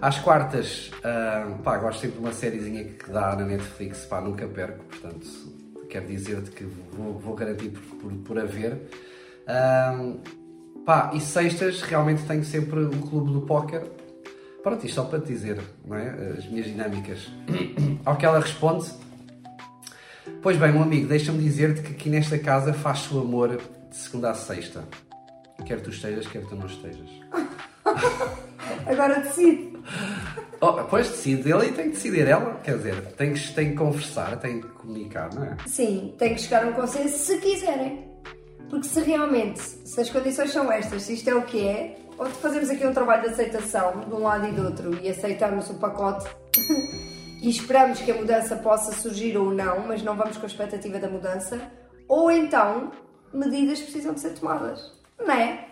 Às 0.00 0.18
quartas, 0.20 0.92
ah, 1.02 1.56
pá, 1.64 1.76
gosto 1.78 2.00
sempre 2.00 2.18
de 2.18 2.24
uma 2.24 2.32
sériezinha 2.32 2.84
que 2.84 3.10
dá 3.10 3.34
na 3.34 3.44
Netflix, 3.44 4.04
pá, 4.06 4.20
nunca 4.20 4.46
perco, 4.46 4.84
portanto, 4.84 5.26
quero 5.90 6.06
dizer-te 6.06 6.50
que 6.52 6.64
vou, 6.92 7.18
vou 7.18 7.34
garantir 7.34 7.70
por, 7.70 7.82
por, 7.96 8.12
por 8.18 8.38
haver. 8.38 8.88
Ah, 9.48 10.12
pá, 10.86 11.10
e 11.12 11.20
sextas, 11.20 11.82
realmente 11.82 12.22
tenho 12.24 12.44
sempre 12.44 12.84
o 12.84 12.90
clube 12.90 13.32
do 13.32 13.40
póquer. 13.40 13.82
Pronto, 14.62 14.86
isto 14.86 14.94
só 14.94 15.04
para 15.04 15.18
te 15.20 15.26
dizer, 15.26 15.60
não 15.84 15.96
é? 15.96 16.34
As 16.38 16.46
minhas 16.48 16.66
dinâmicas. 16.66 17.28
Ao 18.04 18.16
que 18.16 18.24
ela 18.26 18.38
responde, 18.38 18.86
pois 20.42 20.56
bem, 20.56 20.72
meu 20.72 20.82
amigo, 20.82 21.08
deixa-me 21.08 21.42
dizer-te 21.42 21.82
que 21.82 21.92
aqui 21.92 22.08
nesta 22.08 22.38
casa 22.38 22.72
faz-se 22.72 23.12
o 23.12 23.20
amor 23.20 23.56
de 23.90 23.96
segunda 23.96 24.30
a 24.30 24.34
sexta. 24.34 24.84
Quer 25.64 25.80
tu 25.80 25.90
estejas, 25.90 26.26
quer 26.26 26.44
tu 26.46 26.54
não 26.54 26.66
estejas. 26.66 27.08
Agora 28.86 29.20
decide. 29.20 29.76
Oh, 30.60 30.72
pois 30.84 31.08
decide 31.08 31.50
ele 31.50 31.66
e 31.66 31.72
tem 31.72 31.84
que 31.86 31.96
decidir 31.96 32.26
ela, 32.26 32.54
quer 32.62 32.76
dizer, 32.76 33.00
tem 33.12 33.32
que, 33.32 33.54
tem 33.54 33.70
que 33.70 33.76
conversar, 33.76 34.36
tem 34.38 34.60
que 34.60 34.68
comunicar, 34.68 35.32
não 35.32 35.44
é? 35.44 35.56
Sim, 35.66 36.14
tem 36.18 36.34
que 36.34 36.40
chegar 36.40 36.64
a 36.64 36.68
um 36.68 36.72
consenso 36.72 37.18
se 37.18 37.38
quiserem. 37.38 38.08
Porque 38.68 38.86
se 38.86 39.00
realmente, 39.00 39.60
se 39.60 40.00
as 40.00 40.10
condições 40.10 40.50
são 40.50 40.70
estas, 40.70 41.02
se 41.02 41.14
isto 41.14 41.30
é 41.30 41.34
o 41.34 41.42
que 41.42 41.66
é, 41.66 41.96
ou 42.18 42.26
fazemos 42.26 42.68
aqui 42.68 42.84
um 42.86 42.92
trabalho 42.92 43.22
de 43.22 43.28
aceitação 43.28 44.00
de 44.00 44.12
um 44.12 44.22
lado 44.22 44.46
e 44.46 44.52
do 44.52 44.64
outro 44.64 44.98
e 45.00 45.08
aceitamos 45.08 45.70
o 45.70 45.74
pacote 45.74 46.28
e 47.40 47.48
esperamos 47.50 48.00
que 48.00 48.10
a 48.10 48.14
mudança 48.14 48.56
possa 48.56 48.92
surgir 48.92 49.36
ou 49.36 49.52
não, 49.52 49.86
mas 49.86 50.02
não 50.02 50.16
vamos 50.16 50.36
com 50.36 50.44
a 50.44 50.46
expectativa 50.48 50.98
da 50.98 51.08
mudança, 51.08 51.60
ou 52.08 52.30
então 52.30 52.90
medidas 53.32 53.80
precisam 53.80 54.14
de 54.14 54.20
ser 54.20 54.30
tomadas. 54.34 54.92
Não 55.18 55.30
é? 55.34 55.66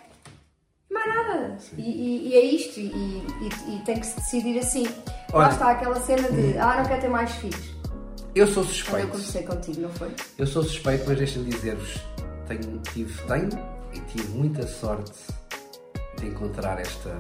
Mais 0.91 1.07
nada. 1.15 1.59
E, 1.77 1.83
e- 1.83 2.29
e 2.29 2.35
é 2.35 2.41
isto, 2.45 2.79
e, 2.81 2.87
e- 2.87 3.83
tem 3.85 3.99
que 3.99 4.07
se 4.07 4.17
decidir 4.17 4.59
assim. 4.59 4.87
Olha. 5.33 5.47
Lá 5.47 5.53
está 5.53 5.71
aquela 5.73 6.01
cena 6.01 6.31
de 6.31 6.57
ah, 6.59 6.77
não 6.79 6.87
quero 6.87 7.01
ter 7.01 7.09
mais 7.09 7.33
filhos. 7.33 7.75
Eu 8.35 8.47
sou 8.47 8.63
Quando 8.63 8.69
eu 8.69 8.75
suspeito. 8.75 9.09
conversei 9.09 9.43
contigo, 9.45 9.81
não 9.81 9.91
foi? 9.91 10.11
Eu 10.39 10.47
sou 10.47 10.63
suspeito, 10.63 11.05
mas 11.09 11.17
deixa-me 11.19 11.47
dizer-vos, 11.51 11.99
tenho, 12.47 12.79
tive, 12.93 13.23
tenho 13.27 13.49
e 13.95 14.01
tive 14.01 14.29
muita 14.29 14.67
sorte 14.67 15.13
de 16.19 16.27
encontrar 16.27 16.79
esta, 16.79 17.17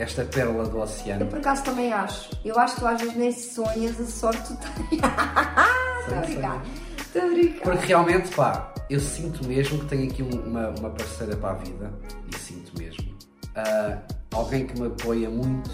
esta 0.00 0.24
pérola 0.24 0.64
do 0.66 0.76
Eu 0.78 0.82
oceano. 0.82 1.26
por 1.26 1.38
acaso 1.38 1.62
também 1.64 1.92
acho. 1.92 2.30
Eu 2.44 2.58
acho 2.58 2.74
que 2.74 2.80
tu 2.80 2.86
às 2.86 3.00
vezes 3.00 3.16
nem 3.16 3.32
sonhas 3.32 4.00
a 4.00 4.06
sorte 4.06 4.42
tu 4.48 4.56
tens. 4.56 5.00
Estou 6.00 6.18
a 6.18 6.20
brincar. 6.22 6.62
Estou 6.98 7.22
a 7.22 7.26
brincar. 7.26 7.62
Porque 7.62 7.86
realmente, 7.86 8.34
pá, 8.34 8.74
eu 8.88 8.98
sinto 9.00 9.46
mesmo 9.46 9.78
que 9.80 9.86
tenho 9.86 10.10
aqui 10.10 10.22
um- 10.22 10.48
uma, 10.48 10.68
uma 10.70 10.90
parceira 10.90 11.36
para 11.36 11.50
a 11.50 11.54
vida, 11.54 11.92
e 12.32 12.38
sinto 12.38 12.72
mesmo. 12.78 13.14
Ah, 13.54 13.98
alguém 14.32 14.66
que 14.66 14.80
me 14.80 14.86
apoia 14.86 15.28
muito. 15.28 15.70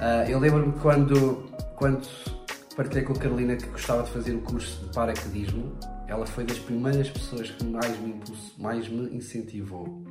Ah, 0.00 0.24
eu 0.28 0.38
lembro-me 0.38 0.72
quando, 0.80 1.50
quando 1.76 2.06
partilhei 2.76 3.04
com 3.04 3.12
a 3.12 3.16
Carolina 3.16 3.56
que 3.56 3.66
gostava 3.66 4.02
de 4.04 4.10
fazer 4.10 4.32
o 4.34 4.40
curso 4.42 4.86
de 4.86 4.94
paraquedismo, 4.94 5.72
ela 6.06 6.26
foi 6.26 6.44
das 6.44 6.58
primeiras 6.58 7.08
pessoas 7.10 7.50
que 7.50 7.64
mais 7.64 7.98
me, 8.00 8.10
impulso, 8.10 8.54
mais 8.58 8.88
me 8.88 9.14
incentivou. 9.16 10.02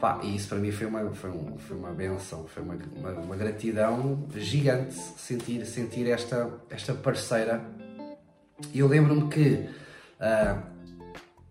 Pá, 0.00 0.18
e 0.22 0.34
isso 0.36 0.48
para 0.48 0.58
mim 0.58 0.72
foi 0.72 0.86
uma, 0.86 1.10
foi 1.10 1.30
um, 1.30 1.58
foi 1.58 1.76
uma 1.76 1.90
benção, 1.90 2.46
foi 2.46 2.62
uma, 2.62 2.74
uma, 2.96 3.10
uma 3.20 3.36
gratidão 3.36 4.26
gigante 4.34 4.94
sentir, 4.94 5.66
sentir 5.66 6.08
esta, 6.08 6.50
esta 6.70 6.94
parceira 6.94 7.60
e 8.72 8.78
eu 8.78 8.88
lembro-me 8.88 9.28
que 9.28 9.68
ah, 10.18 10.62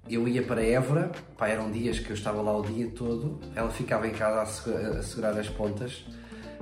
eu 0.09 0.27
ia 0.27 0.41
para 0.41 0.63
Évora, 0.63 1.11
pá, 1.37 1.47
eram 1.47 1.69
dias 1.71 1.99
que 1.99 2.09
eu 2.09 2.15
estava 2.15 2.41
lá 2.41 2.57
o 2.57 2.63
dia 2.63 2.89
todo, 2.89 3.39
ela 3.55 3.69
ficava 3.69 4.07
em 4.07 4.11
casa 4.13 4.41
a, 4.41 4.45
segu- 4.47 4.77
a 4.97 5.03
segurar 5.03 5.37
as 5.37 5.49
pontas. 5.49 6.05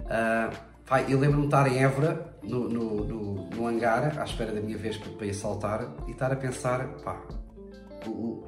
Ah, 0.10 0.50
pá, 0.86 1.02
eu 1.04 1.18
lembro-me 1.20 1.44
de 1.44 1.48
estar 1.48 1.72
em 1.72 1.82
Évora, 1.82 2.34
no, 2.44 2.68
no, 2.68 3.06
no, 3.06 3.50
no 3.50 3.68
hangar, 3.68 4.20
à 4.20 4.24
espera 4.26 4.52
da 4.52 4.60
minha 4.60 4.78
vez 4.78 4.98
para, 4.98 5.12
para 5.14 5.26
ir 5.28 5.34
saltar, 5.34 5.88
e 6.08 6.12
estar 6.12 6.32
a 6.34 6.36
pensar, 6.36 6.86
pá, 7.04 7.22
o, 8.06 8.10
o, 8.10 8.48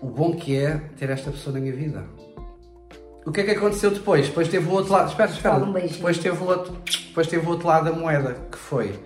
o 0.00 0.06
bom 0.06 0.34
que 0.34 0.56
é 0.56 0.76
ter 0.96 1.10
esta 1.10 1.30
pessoa 1.30 1.54
na 1.54 1.60
minha 1.60 1.74
vida. 1.74 2.04
O 3.24 3.32
que 3.32 3.40
é 3.40 3.44
que 3.44 3.50
aconteceu 3.50 3.90
depois? 3.90 4.28
Depois 4.28 4.48
teve 4.48 4.68
o 4.68 4.72
outro 4.72 4.92
lado. 4.92 5.08
Espera, 5.08 5.30
espera. 5.30 5.56
Um 5.56 5.72
depois 5.72 6.18
teve 6.18 6.42
o 6.42 6.46
outro. 6.46 6.76
Depois 7.08 7.26
teve 7.26 7.44
o 7.44 7.50
outro 7.50 7.66
lado 7.66 7.86
da 7.86 7.92
moeda, 7.92 8.34
que 8.50 8.56
foi. 8.56 8.98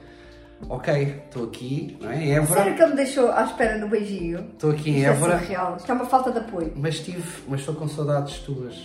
Ok, 0.68 1.22
estou 1.24 1.44
aqui, 1.44 1.96
não 2.00 2.10
é? 2.10 2.22
Em 2.22 2.34
Évora. 2.34 2.60
Sério 2.60 2.76
que 2.76 2.82
ele 2.82 2.90
me 2.90 2.96
deixou 2.96 3.32
à 3.32 3.44
espera 3.44 3.78
no 3.78 3.88
beijinho? 3.88 4.40
Estou 4.52 4.72
aqui 4.72 4.90
em 4.90 5.04
é 5.04 5.08
Évora. 5.08 5.38
surreal. 5.38 5.76
Isto 5.76 5.90
é 5.90 5.94
uma 5.94 6.04
falta 6.04 6.30
de 6.32 6.38
apoio. 6.38 6.72
Mas 6.76 7.00
tive, 7.00 7.42
mas 7.48 7.60
estou 7.60 7.74
com 7.74 7.88
saudades 7.88 8.38
tuas, 8.40 8.76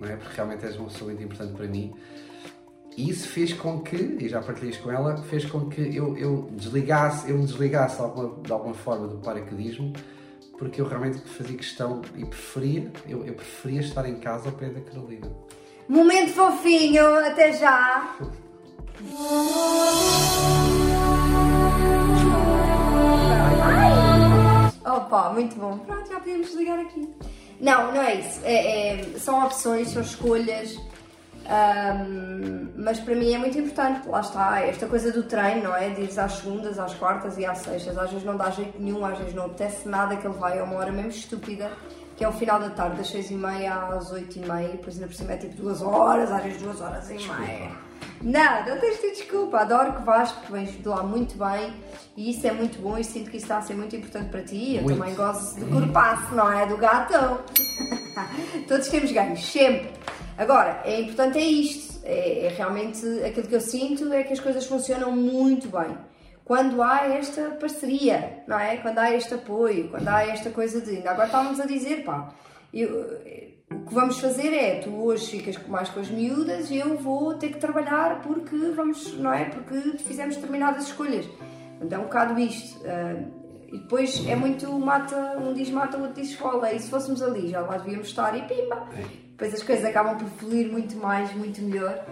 não 0.00 0.08
é? 0.08 0.16
Porque 0.16 0.34
realmente 0.34 0.64
és 0.64 0.76
uma 0.76 0.88
pessoa 0.88 1.10
muito 1.10 1.22
importante 1.22 1.52
para 1.52 1.66
mim. 1.66 1.92
E 2.96 3.10
isso 3.10 3.28
fez 3.28 3.52
com 3.52 3.80
que, 3.80 3.96
e 3.96 4.28
já 4.28 4.40
partilhei 4.40 4.74
com 4.76 4.90
ela, 4.90 5.16
fez 5.24 5.44
com 5.44 5.68
que 5.68 5.94
eu, 5.94 6.16
eu 6.16 6.48
desligasse, 6.52 7.30
eu 7.30 7.36
me 7.36 7.44
desligasse 7.44 7.96
de 7.96 8.02
alguma, 8.02 8.42
de 8.42 8.52
alguma 8.52 8.74
forma 8.74 9.06
do 9.06 9.18
paraquedismo, 9.18 9.92
porque 10.60 10.78
eu 10.78 10.86
realmente 10.86 11.18
fazia 11.20 11.56
questão 11.56 12.02
e 12.14 12.22
preferia, 12.22 12.92
eu, 13.08 13.24
eu 13.24 13.32
preferia 13.32 13.80
estar 13.80 14.06
em 14.06 14.16
casa 14.16 14.50
ao 14.50 14.54
pé 14.54 14.68
da 14.68 14.80
Carolina. 14.82 15.26
Momento 15.88 16.34
fofinho, 16.34 17.02
até 17.24 17.54
já. 17.54 18.14
Opa, 24.84 25.30
muito 25.32 25.56
bom. 25.56 25.78
Pronto, 25.78 26.06
já 26.06 26.20
podemos 26.20 26.48
desligar 26.48 26.78
aqui. 26.78 27.08
Não, 27.58 27.92
não 27.92 28.02
é 28.02 28.16
isso. 28.16 28.40
É- 28.44 29.00
é- 29.00 29.18
são 29.18 29.42
opções, 29.42 29.88
são 29.88 30.02
escolhas. 30.02 30.78
Ahm, 31.50 32.68
mas 32.76 33.00
para 33.00 33.14
mim 33.14 33.34
é 33.34 33.38
muito 33.38 33.58
importante, 33.58 34.08
lá 34.08 34.20
está, 34.20 34.60
esta 34.60 34.86
coisa 34.86 35.12
do 35.12 35.24
treino, 35.24 35.64
não 35.64 35.76
é? 35.76 35.90
De 35.90 36.02
ir 36.02 36.20
às 36.20 36.32
segundas, 36.32 36.78
às 36.78 36.94
quartas 36.94 37.36
e 37.36 37.44
às 37.44 37.58
sextas. 37.58 37.98
Às 37.98 38.10
vezes 38.10 38.24
não 38.24 38.36
dá 38.36 38.50
jeito 38.50 38.80
nenhum, 38.80 39.04
às 39.04 39.18
vezes 39.18 39.34
não 39.34 39.46
apetece 39.46 39.88
nada 39.88 40.16
que 40.16 40.26
ele 40.26 40.36
vai 40.36 40.58
a 40.58 40.64
uma 40.64 40.76
hora 40.76 40.92
mesmo 40.92 41.10
estúpida, 41.10 41.70
que 42.16 42.24
é 42.24 42.28
o 42.28 42.32
final 42.32 42.60
da 42.60 42.70
tarde, 42.70 42.96
das 42.96 43.08
seis 43.08 43.30
e 43.30 43.34
meia 43.34 43.74
às 43.74 44.10
oito 44.12 44.38
e 44.38 44.40
meia, 44.40 44.68
depois 44.68 44.94
ainda 44.94 45.08
por 45.08 45.14
cima 45.14 45.32
é 45.32 45.36
tipo 45.36 45.56
duas 45.56 45.82
horas, 45.82 46.30
às 46.30 46.42
vezes 46.42 46.62
duas 46.62 46.80
horas 46.80 47.10
e 47.10 47.14
meia. 47.14 47.90
Não, 48.22 48.66
não 48.66 48.78
tens 48.78 48.96
de 48.96 49.00
ter 49.00 49.10
desculpa. 49.12 49.58
Adoro 49.60 49.94
que 49.94 50.02
vais, 50.02 50.30
porque 50.32 50.52
vens 50.52 50.70
de 50.70 50.86
lá 50.86 51.02
muito 51.02 51.36
bem 51.38 51.72
e 52.16 52.30
isso 52.30 52.46
é 52.46 52.52
muito 52.52 52.78
bom 52.80 52.98
e 52.98 53.04
sinto 53.04 53.30
que 53.30 53.38
isso 53.38 53.46
está 53.46 53.58
a 53.58 53.62
ser 53.62 53.74
muito 53.74 53.96
importante 53.96 54.28
para 54.30 54.42
ti. 54.42 54.76
Eu 54.76 54.82
Muito. 54.82 54.98
também 54.98 55.14
gosto 55.14 55.58
de 55.58 55.64
corpaço, 55.66 56.34
não 56.34 56.52
é? 56.52 56.66
Do 56.66 56.76
gato. 56.76 57.14
Todos 58.68 58.88
temos 58.88 59.10
ganhos, 59.10 59.44
sempre. 59.44 59.90
Agora, 60.40 60.80
é 60.84 61.00
importante 61.02 61.36
é 61.38 61.44
isto. 61.44 62.00
É, 62.02 62.46
é 62.46 62.48
realmente 62.48 63.04
aquilo 63.24 63.46
que 63.46 63.54
eu 63.54 63.60
sinto 63.60 64.10
é 64.12 64.22
que 64.22 64.32
as 64.32 64.40
coisas 64.40 64.64
funcionam 64.64 65.12
muito 65.12 65.68
bem. 65.68 65.96
Quando 66.44 66.82
há 66.82 67.06
esta 67.06 67.42
parceria, 67.60 68.42
não 68.48 68.58
é? 68.58 68.78
Quando 68.78 68.98
há 68.98 69.12
este 69.14 69.34
apoio, 69.34 69.88
quando 69.90 70.08
há 70.08 70.26
esta 70.26 70.48
coisa 70.50 70.80
de. 70.80 71.06
Agora 71.06 71.26
estávamos 71.26 71.60
a 71.60 71.66
dizer, 71.66 72.04
pá, 72.04 72.32
eu- 72.72 73.18
o 73.72 73.86
que 73.86 73.94
vamos 73.94 74.18
fazer 74.18 74.52
é, 74.52 74.80
tu 74.80 74.90
hoje 75.04 75.26
ficas 75.38 75.56
mais 75.68 75.88
com 75.90 76.00
as 76.00 76.10
miúdas 76.10 76.70
e 76.70 76.78
eu 76.78 76.96
vou 76.96 77.34
ter 77.34 77.50
que 77.50 77.58
trabalhar 77.58 78.20
porque 78.22 78.56
vamos, 78.74 79.12
não 79.18 79.32
é? 79.32 79.44
Porque 79.44 79.98
fizemos 79.98 80.36
determinadas 80.36 80.86
escolhas. 80.86 81.24
Então 81.82 81.98
é 81.98 82.00
um 82.00 82.04
bocado 82.06 82.40
isto. 82.40 82.80
ah, 82.86 83.14
e 83.72 83.78
depois 83.78 84.26
é 84.26 84.34
muito 84.34 84.66
mata, 84.80 85.36
um 85.38 85.52
diz 85.52 85.70
mata, 85.70 85.96
o 85.96 86.00
outro 86.00 86.20
diz 86.20 86.30
escola. 86.32 86.72
E 86.72 86.80
se 86.80 86.90
fôssemos 86.90 87.22
ali, 87.22 87.46
já 87.50 87.60
lá 87.60 87.76
devíamos 87.76 88.08
estar 88.08 88.36
e 88.36 88.42
pimba. 88.42 88.88
Depois 89.40 89.54
as 89.54 89.62
coisas 89.62 89.86
acabam 89.86 90.18
por 90.18 90.28
fluir 90.28 90.70
muito 90.70 90.98
mais, 90.98 91.34
muito 91.34 91.62
melhor. 91.62 92.04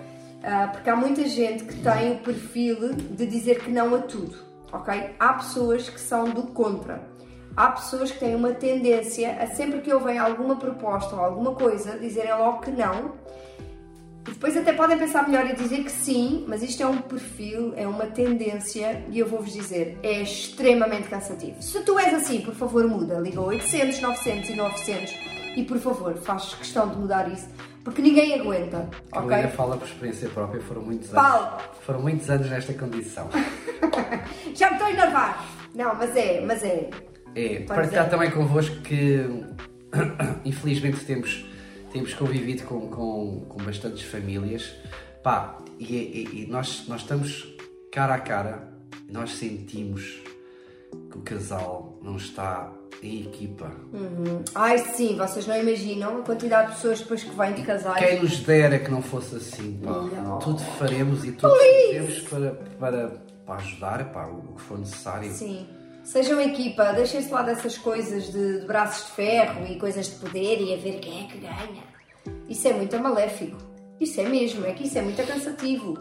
Ah, 0.43 0.69
porque 0.73 0.89
há 0.89 0.97
muita 0.97 1.29
gente 1.29 1.63
que 1.65 1.75
tem 1.75 2.13
o 2.13 2.19
perfil 2.21 2.95
de 2.95 3.27
dizer 3.27 3.59
que 3.63 3.71
não 3.71 3.95
a 3.95 3.99
tudo, 3.99 4.35
ok? 4.73 5.11
Há 5.19 5.35
pessoas 5.35 5.91
que 5.91 6.01
são 6.01 6.31
do 6.31 6.45
contra. 6.45 7.07
Há 7.55 7.73
pessoas 7.73 8.11
que 8.11 8.19
têm 8.19 8.35
uma 8.35 8.53
tendência 8.53 9.43
a 9.43 9.47
sempre 9.49 9.83
que 9.83 9.93
ouvem 9.93 10.17
alguma 10.17 10.57
proposta 10.57 11.15
ou 11.17 11.21
alguma 11.21 11.55
coisa, 11.55 11.99
dizerem 11.99 12.33
logo 12.33 12.61
que 12.61 12.71
não. 12.71 13.13
E 14.27 14.31
depois 14.31 14.57
até 14.57 14.73
podem 14.73 14.97
pensar 14.97 15.29
melhor 15.29 15.45
e 15.51 15.55
dizer 15.55 15.85
que 15.85 15.93
sim, 15.93 16.47
mas 16.49 16.63
isto 16.63 16.83
é 16.83 16.87
um 16.87 16.97
perfil, 16.97 17.75
é 17.77 17.87
uma 17.87 18.07
tendência 18.07 19.05
e 19.11 19.19
eu 19.19 19.27
vou-vos 19.27 19.53
dizer, 19.53 19.99
é 20.03 20.23
extremamente 20.23 21.09
cansativo. 21.09 21.63
Se 21.63 21.79
tu 21.83 21.99
és 21.99 22.15
assim, 22.15 22.41
por 22.41 22.55
favor 22.55 22.89
muda, 22.89 23.19
liga 23.19 23.41
800, 23.43 24.01
900 24.01 24.49
e 24.49 24.55
900 24.55 25.38
e 25.57 25.65
por 25.65 25.79
favor 25.79 26.15
faz 26.17 26.55
questão 26.55 26.89
de 26.89 26.97
mudar 26.97 27.31
isso, 27.33 27.49
porque 27.85 28.03
ninguém 28.03 28.39
aguenta, 28.41 28.89
A 29.11 29.17
Carolina 29.17 29.39
ok? 29.47 29.51
fala 29.57 29.77
por 29.77 29.87
experiência 29.89 30.29
própria, 30.29 30.61
foram 30.63 30.83
muitos 30.83 31.11
Fala. 31.11 31.49
anos. 31.55 31.63
Foram 31.83 32.03
muitos 32.03 32.29
anos 32.31 32.49
nesta 32.51 32.75
condição. 32.75 33.29
Já 34.55 34.69
me 34.69 34.73
estou 34.75 34.87
a 34.87 34.91
enervar! 34.93 35.47
Não, 35.75 35.95
mas 35.95 36.15
é, 36.17 36.41
mas 36.45 36.63
é. 36.63 36.91
É, 37.35 37.61
partilhar 37.61 38.07
é. 38.07 38.09
também 38.09 38.31
convosco 38.31 38.77
que 38.83 39.21
infelizmente 40.45 41.05
temos, 41.05 41.45
temos 41.93 42.15
convivido 42.15 42.65
com, 42.65 42.89
com, 42.89 43.47
com 43.49 43.63
bastantes 43.65 44.03
famílias 44.03 44.75
pá, 45.23 45.59
e, 45.79 45.95
e- 45.95 46.43
e 46.43 46.47
nós, 46.51 46.85
nós 46.89 47.03
estamos 47.03 47.55
cara 47.93 48.15
a 48.15 48.21
cara, 48.21 48.69
nós 49.09 49.33
sentimos 49.35 50.21
que 51.11 51.19
o 51.19 51.23
casal 51.23 51.99
não 52.03 52.17
está 52.17 52.73
em 53.03 53.21
equipa. 53.23 53.71
Ai 54.55 54.79
sim, 54.79 55.17
vocês 55.17 55.47
não 55.47 55.57
imaginam 55.57 56.19
a 56.19 56.23
quantidade 56.23 56.71
de 56.71 56.77
pessoas 56.77 57.01
depois 57.01 57.23
que 57.23 57.35
vêm 57.37 57.53
de 57.55 57.63
casais. 57.63 57.99
Quem 57.99 58.21
nos 58.21 58.41
dera 58.41 58.79
que 58.79 58.91
não 58.91 59.03
fosse 59.03 59.37
assim, 59.37 59.81
pá. 59.85 59.93
Não. 59.93 60.39
Tudo 60.39 60.61
faremos 60.79 61.25
e 61.25 61.33
tudo 61.33 61.55
fazemos 61.57 62.21
para, 62.21 62.51
para, 62.79 63.09
para 63.47 63.55
ajudar, 63.57 64.13
pá, 64.13 64.27
o 64.27 64.55
que 64.55 64.63
for 64.63 64.79
necessário. 64.79 65.31
Sim. 65.33 65.67
Sejam 66.05 66.41
equipa, 66.41 66.93
deixem-se 66.93 67.31
lá 67.31 67.43
dessas 67.43 67.77
coisas 67.77 68.33
de, 68.33 68.61
de 68.61 68.67
braços 68.67 69.07
de 69.07 69.13
ferro 69.13 69.67
e 69.67 69.79
coisas 69.79 70.07
de 70.07 70.17
poder 70.17 70.61
e 70.61 70.73
a 70.73 70.77
ver 70.79 71.01
quem 71.01 71.25
é 71.25 71.27
que 71.27 71.39
ganha. 71.39 71.83
Isso 72.49 72.67
é 72.67 72.73
muito 72.73 72.99
maléfico. 72.99 73.59
Isso 74.01 74.21
é 74.21 74.25
mesmo, 74.29 74.65
é 74.65 74.73
que 74.73 74.85
isso 74.87 74.97
é 74.97 75.03
muito 75.03 75.23
cansativo. 75.27 75.99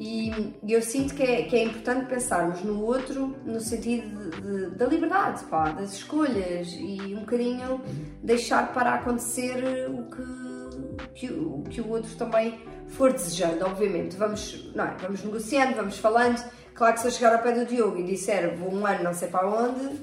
E 0.00 0.54
eu 0.68 0.80
sinto 0.80 1.12
que 1.14 1.22
é, 1.24 1.42
que 1.42 1.56
é 1.56 1.64
importante 1.64 2.06
pensarmos 2.06 2.62
no 2.62 2.80
outro 2.84 3.34
no 3.44 3.60
sentido 3.60 4.30
de- 4.30 4.40
de- 4.40 4.70
da 4.76 4.86
liberdade, 4.86 5.42
pá, 5.46 5.70
das 5.70 5.92
escolhas 5.94 6.68
e 6.78 7.14
um 7.16 7.20
bocadinho 7.20 7.80
deixar 8.22 8.72
para 8.72 8.94
acontecer 8.94 9.56
o 9.90 10.04
que, 10.04 11.08
que, 11.14 11.32
o, 11.32 11.64
que 11.68 11.80
o 11.80 11.88
outro 11.90 12.14
também 12.14 12.60
for 12.86 13.12
desejando, 13.12 13.64
obviamente. 13.66 14.16
Vamos, 14.16 14.70
não 14.72 14.84
é? 14.84 14.94
vamos 15.00 15.24
negociando, 15.24 15.74
vamos 15.74 15.98
falando. 15.98 16.48
Claro 16.74 16.94
que 16.94 17.00
se 17.00 17.08
eu 17.08 17.10
chegar 17.10 17.32
ao 17.34 17.42
pé 17.42 17.50
do 17.50 17.66
Diogo 17.66 17.98
e 17.98 18.04
disser 18.04 18.54
vou 18.56 18.72
um 18.72 18.86
ano 18.86 19.02
não 19.02 19.12
sei 19.12 19.26
para 19.26 19.48
onde, 19.50 20.00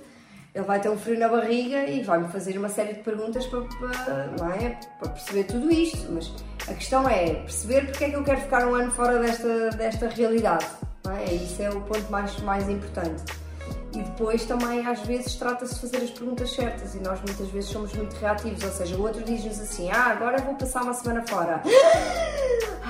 ele 0.54 0.66
vai 0.66 0.82
ter 0.82 0.90
um 0.90 0.98
frio 0.98 1.18
na 1.18 1.30
barriga 1.30 1.86
e 1.90 2.04
vai-me 2.04 2.28
fazer 2.28 2.58
uma 2.58 2.68
série 2.68 2.96
de 2.96 3.00
perguntas 3.00 3.46
para, 3.48 3.62
para, 3.62 4.56
é? 4.62 4.78
para 5.00 5.10
perceber 5.10 5.46
tudo 5.46 5.72
isto. 5.72 6.12
Mas 6.12 6.34
a 6.68 6.74
questão 6.74 7.08
é 7.08 7.36
perceber 7.36 7.86
porque 7.86 8.06
é 8.06 8.10
que 8.10 8.16
eu 8.16 8.24
quero 8.24 8.42
ficar 8.42 8.68
um 8.68 8.76
ano 8.76 8.92
fora 8.92 9.20
desta, 9.20 9.70
desta 9.72 10.10
realidade. 10.10 10.66
É? 11.20 11.34
Isso 11.34 11.62
é 11.62 11.70
o 11.70 11.82
ponto 11.82 12.12
mais, 12.12 12.38
mais 12.40 12.68
importante. 12.68 13.24
E 13.94 14.02
depois 14.02 14.46
também 14.46 14.86
às 14.86 15.00
vezes 15.02 15.36
trata-se 15.36 15.76
de 15.76 15.82
fazer 15.82 15.98
as 15.98 16.10
perguntas 16.10 16.54
certas 16.54 16.96
e 16.96 17.00
nós 17.00 17.20
muitas 17.22 17.48
vezes 17.50 17.70
somos 17.70 17.94
muito 17.94 18.14
reativos, 18.16 18.64
ou 18.64 18.72
seja, 18.72 18.96
o 18.98 19.02
outro 19.02 19.24
diz-nos 19.24 19.60
assim, 19.60 19.90
ah, 19.90 20.08
agora 20.08 20.40
vou 20.40 20.56
passar 20.56 20.84
uma 20.84 20.94
semana 20.94 21.26
fora. 21.26 21.62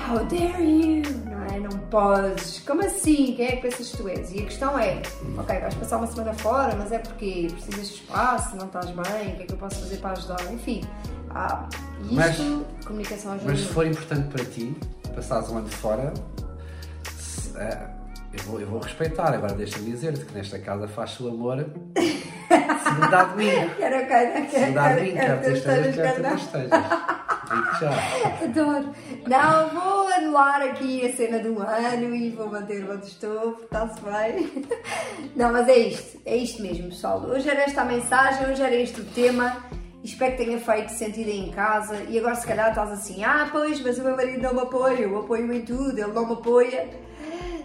How 0.08 0.24
dare 0.24 0.62
you? 0.62 1.02
Não 1.24 1.44
é? 1.44 1.60
Não 1.60 1.78
podes. 1.90 2.60
Como 2.60 2.80
assim? 2.84 3.34
Quem 3.36 3.46
é 3.46 3.56
que 3.56 3.62
pensas 3.62 3.90
que 3.90 3.96
tu 3.98 4.08
és? 4.08 4.32
E 4.32 4.40
a 4.40 4.44
questão 4.44 4.78
é, 4.78 5.02
ok, 5.38 5.60
vais 5.60 5.74
passar 5.74 5.98
uma 5.98 6.06
semana 6.06 6.32
fora, 6.34 6.74
mas 6.76 6.90
é 6.90 6.98
porque 6.98 7.48
precisas 7.52 7.88
de 7.88 7.94
espaço, 7.94 8.56
não 8.56 8.66
estás 8.66 8.86
bem, 8.86 9.34
o 9.34 9.36
que 9.36 9.42
é 9.42 9.46
que 9.46 9.52
eu 9.52 9.58
posso 9.58 9.80
fazer 9.80 9.98
para 9.98 10.12
ajudar? 10.12 10.52
Enfim, 10.52 10.82
ah, 11.30 11.68
isto, 12.02 12.14
Mas- 12.14 12.84
comunicação 12.86 13.32
ajuda. 13.32 13.50
Mas 13.50 13.60
se 13.60 13.66
for 13.68 13.86
importante 13.86 14.28
para 14.28 14.44
ti, 14.44 14.76
passares 15.14 15.48
um 15.50 15.58
ano 15.58 15.68
de 15.68 15.76
fora, 15.76 16.12
se- 17.10 17.56
eh, 17.58 17.88
eu, 18.34 18.44
vou, 18.44 18.60
eu 18.60 18.66
vou 18.66 18.80
respeitar. 18.80 19.32
Agora 19.34 19.54
deixa-me 19.54 19.90
dizer-te 19.90 20.24
que 20.24 20.34
nesta 20.34 20.58
casa 20.58 20.86
faz-se 20.88 21.22
o 21.22 21.28
amor 21.28 21.64
segunda 22.84 23.18
a 23.20 23.24
domingo. 23.24 23.70
Quero, 23.76 24.06
quero, 24.06 24.32
quero, 24.32 24.50
quero, 24.50 25.12
quero 25.12 25.40
ter 25.40 25.52
estejas, 25.52 25.56
histórias, 25.58 25.94
quer 25.96 26.14
tu 26.14 26.22
quero 26.22 26.22
não. 26.22 26.36
estejas. 26.36 26.70
Digo 27.46 27.74
já. 27.80 27.90
Adoro. 28.44 28.94
Não, 29.28 29.68
vou 29.70 30.08
anular 30.12 30.62
aqui 30.62 31.06
a 31.06 31.16
cena 31.16 31.38
do 31.38 31.60
ano 31.62 32.14
e 32.14 32.30
vou 32.30 32.50
manter 32.50 32.88
onde 32.90 33.06
estou, 33.06 33.52
está-se 33.62 34.00
bem. 34.00 34.64
Não, 35.36 35.52
mas 35.52 35.68
é 35.68 35.76
isto, 35.78 36.18
é 36.24 36.36
isto 36.36 36.62
mesmo, 36.62 36.88
pessoal. 36.88 37.20
Hoje 37.20 37.48
era 37.48 37.62
esta 37.62 37.82
a 37.82 37.84
mensagem, 37.84 38.50
hoje 38.50 38.62
era 38.62 38.74
este 38.74 39.00
o 39.00 39.04
tema. 39.04 39.56
Espero 40.06 40.36
que 40.36 40.44
tenha 40.44 40.58
feito 40.60 40.88
sentido 40.90 41.28
aí 41.28 41.40
em 41.48 41.50
casa. 41.50 41.96
E 42.08 42.18
agora, 42.18 42.34
se 42.36 42.46
calhar, 42.46 42.68
estás 42.70 42.90
assim: 42.92 43.24
ah, 43.24 43.48
pois, 43.50 43.80
mas 43.80 43.98
o 43.98 44.02
meu 44.04 44.14
marido 44.16 44.40
não 44.40 44.54
me 44.54 44.60
apoia, 44.60 45.00
eu 45.00 45.18
apoio 45.18 45.52
em 45.52 45.62
tudo, 45.62 45.98
ele 45.98 46.12
não 46.12 46.26
me 46.26 46.32
apoia. 46.34 46.88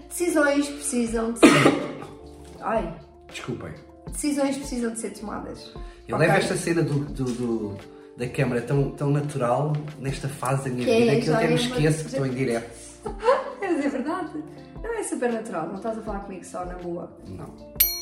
Decisões 0.10 0.67
precisam 0.67 1.33
de 1.33 1.39
ser. 1.39 1.48
Ai, 2.62 2.93
Desculpem. 3.29 3.71
decisões 4.12 4.57
precisam 4.57 4.91
de 4.91 5.00
ser 5.00 5.12
tomadas. 5.12 5.71
Eu 6.07 6.15
Ok? 6.15 6.27
levo 6.27 6.38
esta 6.39 6.55
cena 6.57 6.81
do, 6.81 7.00
do- 7.05 7.24
do- 7.31 7.77
da 8.17 8.27
câmara 8.27 8.62
tão, 8.62 8.91
tão 8.91 9.10
natural 9.10 9.74
nesta 10.00 10.27
fase 10.27 10.63
da 10.65 10.69
minha 10.75 10.86
Que 10.86 10.91
é, 10.91 11.00
vida 11.15 11.21
que 11.21 11.27
eu 11.29 11.36
até 11.36 11.48
me 11.48 11.53
é 11.53 11.55
esqueço 11.55 12.00
que 12.05 12.10
estou 12.12 12.25
em 12.25 12.31
direto. 12.31 12.71
Mas 13.62 13.86
é 13.86 13.89
verdade. 13.89 14.43
Não 14.83 14.93
é 15.00 15.03
super 15.03 15.31
natural, 15.31 15.67
não 15.67 15.75
estás 15.75 15.98
a 15.98 16.01
falar 16.01 16.19
comigo 16.21 16.43
só 16.43 16.65
na 16.65 16.74
boa. 16.75 17.10
Não. 17.27 17.45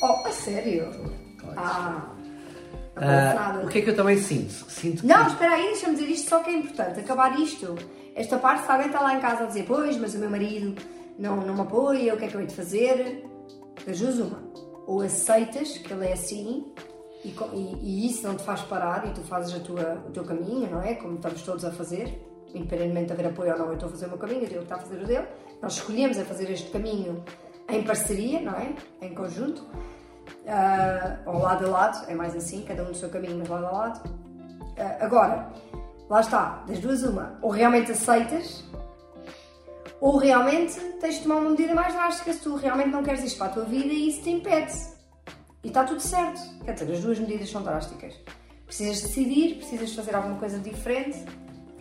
Oh, 0.02 0.28
a 0.28 0.32
sério? 0.32 0.90
Claro 1.38 1.56
Ah, 1.60 2.16
nada. 3.06 3.66
o 3.66 3.68
que 3.70 3.80
é 3.80 3.82
que 3.82 3.90
eu 3.90 3.96
também 3.96 4.18
sinto? 4.18 4.52
Sinto 4.70 5.02
que 5.02 5.08
Não, 5.08 5.28
espera 5.28 5.54
aí, 5.56 5.64
deixa-me 5.68 5.96
dizer 5.96 6.10
isto 6.12 6.30
só 6.30 6.40
que 6.44 6.50
é 6.50 6.54
importante, 6.54 7.00
acabar 7.00 7.40
isto. 7.40 7.76
Esta 8.16 8.38
parte, 8.38 8.66
se 8.66 8.72
alguém 8.72 8.88
está 8.88 9.00
lá 9.02 9.16
em 9.16 9.20
casa 9.20 9.44
a 9.44 9.48
dizer, 9.48 9.66
pois, 9.68 9.96
mas 9.98 10.14
o 10.16 10.18
meu 10.20 10.30
marido 10.30 10.76
não, 11.18 11.38
não 11.38 11.54
me 11.56 11.62
apoia, 11.62 12.14
o 12.14 12.18
que 12.18 12.26
é 12.26 12.28
que 12.28 12.36
eu 12.36 12.42
hei 12.42 12.48
de 12.48 12.56
fazer? 12.56 13.26
Duas 13.86 14.18
uma. 14.20 14.44
Ou 14.88 15.02
aceitas 15.02 15.78
que 15.78 15.94
ele 15.94 16.08
é 16.08 16.14
assim 16.14 16.66
e, 17.24 17.30
e- 17.30 17.78
e 17.82 18.08
isso 18.10 18.26
não 18.28 18.36
te 18.36 18.44
faz 18.44 18.62
parar 18.62 19.08
e 19.08 19.12
tu 19.14 19.22
fazes 19.22 19.54
a 19.56 19.60
tua, 19.60 20.04
o 20.08 20.12
teu 20.12 20.24
caminho, 20.24 20.70
não 20.70 20.82
é? 20.82 20.96
Como 20.96 21.16
estamos 21.16 21.42
todos 21.44 21.64
a 21.66 21.72
fazer, 21.72 22.22
independentemente 22.54 23.08
de 23.08 23.14
haver 23.14 23.28
apoio 23.28 23.54
ou 23.54 23.60
não, 23.60 23.68
eu 23.68 23.74
estou 23.74 23.88
a 23.88 23.92
fazer 23.92 24.06
o 24.08 24.10
meu 24.10 24.18
caminho, 24.18 24.48
Diogo 24.48 24.64
está 24.64 24.76
a 24.76 24.80
fazer 24.80 25.02
o 25.02 25.06
dele. 25.06 25.28
Nós 25.62 25.74
escolhemos 25.74 26.18
a 26.18 26.26
fazer 26.26 26.50
este 26.52 26.70
caminho 26.72 27.24
em 27.70 27.84
parceria, 27.84 28.42
não 28.42 28.54
é? 28.54 28.74
Em 29.02 29.14
conjunto. 29.14 29.64
Ah, 30.48 31.18
ou 31.26 31.40
lado 31.40 31.66
a 31.66 31.70
lado, 31.70 32.10
é 32.10 32.16
mais 32.16 32.36
assim, 32.36 32.64
cada 32.64 32.84
um 32.84 32.90
no 32.90 32.96
seu 32.96 33.10
caminho, 33.10 33.38
mas 33.38 33.50
lado 33.50 33.66
a 33.66 33.72
lado. 33.72 34.10
Ah, 34.78 35.06
agora, 35.06 35.50
lá 36.10 36.22
está, 36.22 36.64
das 36.68 36.80
duas 36.80 37.04
uma, 37.04 37.38
ou 37.42 37.52
realmente 37.52 37.92
aceitas, 37.92 38.64
ou 40.02 40.18
realmente 40.18 40.80
tens 41.00 41.16
de 41.16 41.24
tomar 41.24 41.38
uma 41.38 41.50
medida 41.52 41.76
mais 41.76 41.94
drástica 41.94 42.34
se 42.34 42.40
tu 42.40 42.56
realmente 42.56 42.90
não 42.90 43.04
queres 43.04 43.24
isto 43.24 43.38
para 43.38 43.48
a 43.48 43.54
tua 43.54 43.66
vida 43.66 43.94
e 43.94 44.10
isso 44.10 44.24
te 44.24 44.30
impede. 44.30 44.74
E 45.64 45.68
está 45.68 45.84
tudo 45.84 46.00
certo. 46.00 46.40
Quer 46.64 46.74
dizer, 46.74 46.94
as 46.94 47.02
duas 47.02 47.20
medidas 47.20 47.50
são 47.50 47.62
drásticas. 47.62 48.14
Precisas 48.66 49.02
decidir, 49.02 49.56
precisas 49.56 49.94
fazer 49.94 50.16
alguma 50.16 50.38
coisa 50.38 50.58
diferente, 50.60 51.26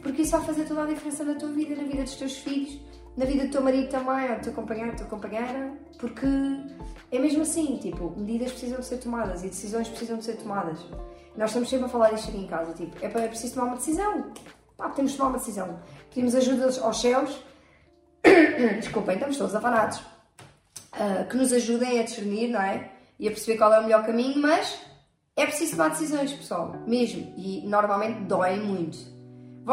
porque 0.02 0.22
isso 0.22 0.32
vai 0.32 0.40
fazer 0.40 0.64
toda 0.64 0.82
a 0.82 0.87
diferença 0.87 1.22
na 1.22 1.34
tua 1.34 1.50
vida, 1.50 1.76
na 1.76 1.84
vida 1.84 2.02
dos 2.02 2.16
teus 2.16 2.38
filhos, 2.38 2.80
na 3.18 3.24
vida 3.24 3.46
do 3.46 3.50
teu 3.50 3.61
marido 3.61 3.88
também, 3.88 4.31
ou 4.31 4.37
do 4.37 4.42
teu 4.42 4.52
companheiro, 4.52 4.92
da 4.92 4.98
tua 4.98 5.07
companheira, 5.09 5.72
porque 5.98 6.26
é 7.11 7.18
mesmo 7.18 7.42
assim, 7.42 7.76
tipo, 7.78 8.14
medidas 8.16 8.52
precisam 8.52 8.78
de 8.78 8.87
ser 8.87 8.98
tomadas 8.98 9.42
e 9.42 9.48
decisões 9.48 9.88
precisam 9.88 10.18
de 10.18 10.24
ser 10.24 10.37
tomadas. 10.37 10.78
Nós 11.37 11.50
estamos 11.50 11.68
sempre 11.68 11.87
a 11.87 11.88
falar 11.88 12.11
disto 12.12 12.28
aqui 12.28 12.38
em 12.38 12.46
casa, 12.46 12.72
tipo, 12.74 12.96
é, 13.04 13.07
é 13.07 13.28
preciso 13.28 13.54
tomar 13.54 13.66
uma 13.66 13.76
decisão. 13.76 14.33
Pá, 14.76 14.90
temos 14.90 15.11
de 15.11 15.16
tomar 15.16 15.31
uma 15.31 15.38
decisão. 15.38 15.81
Pedimos 16.11 16.37
ajuda 16.37 16.66
aos 16.81 17.00
céus, 17.00 17.42
desculpem, 18.78 19.16
estamos 19.16 19.37
todos 19.37 19.52
afanados, 19.52 20.00
ah, 20.92 21.24
que 21.28 21.37
nos 21.37 21.52
ajudem 21.52 21.98
a 21.98 22.04
discernir, 22.04 22.48
não 22.50 22.62
é? 22.62 22.92
E 23.18 23.26
a 23.26 23.33
perceber 23.33 23.59
qual 23.59 23.74
é 23.74 23.81
o 23.81 23.83
melhor 23.83 24.07
caminho, 24.07 24.40
mas 24.40 24.78
é 25.37 25.44
preciso 25.44 25.72
tomar 25.72 25.88
decisões, 25.88 26.33
pessoal, 26.33 26.76
mesmo. 26.87 27.35
E 27.37 27.66
normalmente 27.66 28.20
dói 28.20 28.61
muito. 28.61 29.17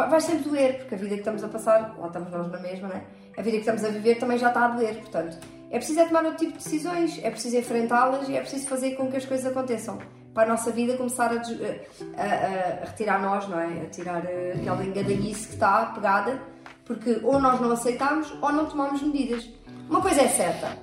Vai, 0.10 0.19
sempre 0.21 0.43
doer, 0.49 0.77
porque 0.79 0.95
a 0.95 0.97
vida 0.97 1.13
que 1.15 1.21
estamos 1.21 1.43
a 1.43 1.47
passar, 1.47 1.95
lá 1.97 2.08
estamos 2.08 2.29
nós 2.31 2.51
na 2.51 2.60
mesma, 2.60 2.88
não 2.89 2.95
é? 2.97 3.03
A 3.38 3.41
vida 3.41 3.51
que 3.58 3.62
estamos 3.62 3.84
a 3.84 3.88
viver 3.89 4.15
também 4.15 4.38
já 4.38 4.49
está 4.49 4.65
a 4.65 4.67
doer, 4.69 4.95
portanto. 4.97 5.38
É 5.71 5.77
preciso 5.77 5.99
é 6.01 6.05
tomar 6.05 6.23
outro 6.25 6.39
tipo 6.45 6.58
de 6.58 6.63
decisões, 6.63 7.19
é 7.23 7.29
preciso 7.31 7.58
enfrentá-las 7.58 8.27
e 8.29 8.36
é 8.36 8.41
preciso 8.41 8.67
fazer 8.67 8.91
com 8.95 9.10
que 9.10 9.17
as 9.17 9.25
coisas 9.25 9.45
aconteçam. 9.45 9.97
Para 10.34 10.43
a 10.43 10.47
nossa 10.47 10.69
vida 10.71 10.97
começar 10.97 11.31
a, 11.31 11.36
a- 11.36 11.38
a- 11.38 12.86
retirar 12.86 13.21
nós, 13.21 13.47
não 13.47 13.58
é? 13.60 13.84
A 13.84 13.86
tirar 13.89 14.25
eh, 14.25 14.53
aquela 14.60 14.84
engadalhice 14.84 15.47
que 15.47 15.53
está 15.53 15.86
pegada, 15.88 16.41
porque 16.84 17.19
ou 17.23 17.39
nós 17.39 17.60
não 17.62 17.71
aceitamos 17.71 18.31
ou 18.41 18.51
não 18.51 18.65
tomamos 18.65 19.01
medidas. 19.01 19.49
Uma 19.89 20.01
coisa 20.01 20.21
é 20.21 20.27
certa, 20.27 20.77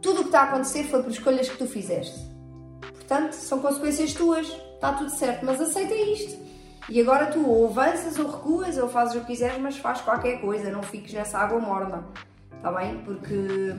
tudo 0.00 0.18
o 0.20 0.22
que 0.22 0.28
está 0.28 0.40
a 0.42 0.44
acontecer 0.44 0.84
foi 0.84 1.02
por 1.02 1.10
escolhas 1.10 1.48
que 1.48 1.56
tu 1.58 1.66
fizeste. 1.66 2.18
Portanto, 2.80 3.32
são 3.32 3.58
consequências 3.60 4.12
tuas, 4.14 4.46
está 4.74 4.92
tudo 4.92 5.10
certo, 5.10 5.44
mas 5.44 5.60
aceita 5.60 5.94
isto. 5.94 6.47
E 6.88 7.00
agora 7.00 7.26
tu 7.26 7.46
ou 7.46 7.68
avanças 7.68 8.18
ou 8.18 8.30
recuas 8.30 8.78
ou 8.78 8.88
fazes 8.88 9.14
o 9.16 9.20
que 9.20 9.26
quiseres, 9.26 9.58
mas 9.58 9.76
faz 9.76 10.00
qualquer 10.00 10.40
coisa, 10.40 10.70
não 10.70 10.82
fiques 10.82 11.12
nessa 11.12 11.38
água 11.38 11.60
morna. 11.60 12.06
Está 12.56 12.72
bem? 12.72 12.98
Porque, 13.04 13.74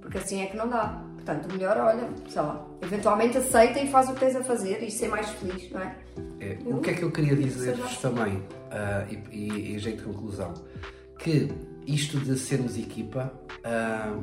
porque 0.00 0.18
assim 0.18 0.42
é 0.42 0.46
que 0.46 0.56
não 0.56 0.68
dá. 0.68 1.02
Portanto, 1.14 1.48
o 1.50 1.52
melhor, 1.52 1.76
olha, 1.78 2.08
sei 2.28 2.42
lá, 2.42 2.64
eventualmente 2.80 3.38
aceita 3.38 3.78
e 3.80 3.88
faz 3.88 4.08
o 4.08 4.14
que 4.14 4.20
tens 4.20 4.36
a 4.36 4.42
fazer 4.42 4.82
e 4.82 4.90
ser 4.90 5.08
mais 5.08 5.28
feliz, 5.30 5.70
não 5.70 5.80
é? 5.80 5.96
É, 6.40 6.58
o 6.64 6.80
que 6.80 6.90
é 6.90 6.94
que 6.94 7.02
eu 7.02 7.12
queria 7.12 7.36
dizer-vos 7.36 7.96
também, 7.98 8.42
ah, 8.70 9.04
e, 9.08 9.36
e 9.36 9.74
em 9.74 9.78
jeito 9.78 9.98
de 9.98 10.04
conclusão, 10.04 10.52
que 11.18 11.48
isto 11.86 12.18
de 12.18 12.36
sermos 12.36 12.76
equipa 12.76 13.32
ah, 13.62 14.16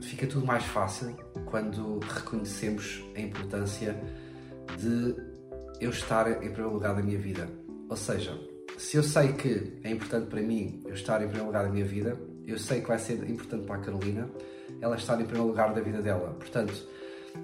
fica 0.00 0.26
tudo 0.26 0.46
mais 0.46 0.64
fácil 0.64 1.16
quando 1.46 1.98
reconhecemos 2.00 3.04
a 3.16 3.20
importância 3.20 3.96
de 4.78 5.33
eu 5.80 5.90
estar 5.90 6.30
em 6.30 6.50
primeiro 6.50 6.72
lugar 6.72 6.94
da 6.94 7.02
minha 7.02 7.18
vida. 7.18 7.48
Ou 7.88 7.96
seja, 7.96 8.38
se 8.78 8.96
eu 8.96 9.02
sei 9.02 9.32
que 9.32 9.78
é 9.84 9.90
importante 9.90 10.26
para 10.28 10.40
mim 10.40 10.82
eu 10.86 10.94
estar 10.94 11.16
em 11.20 11.26
primeiro 11.26 11.46
lugar 11.46 11.64
da 11.64 11.70
minha 11.70 11.84
vida, 11.84 12.18
eu 12.46 12.58
sei 12.58 12.80
que 12.80 12.88
vai 12.88 12.98
ser 12.98 13.28
importante 13.28 13.66
para 13.66 13.76
a 13.76 13.78
Carolina 13.78 14.28
ela 14.80 14.96
estar 14.96 15.14
em 15.20 15.24
primeiro 15.24 15.46
lugar 15.48 15.72
da 15.72 15.80
vida 15.80 16.02
dela. 16.02 16.34
Portanto, 16.38 16.74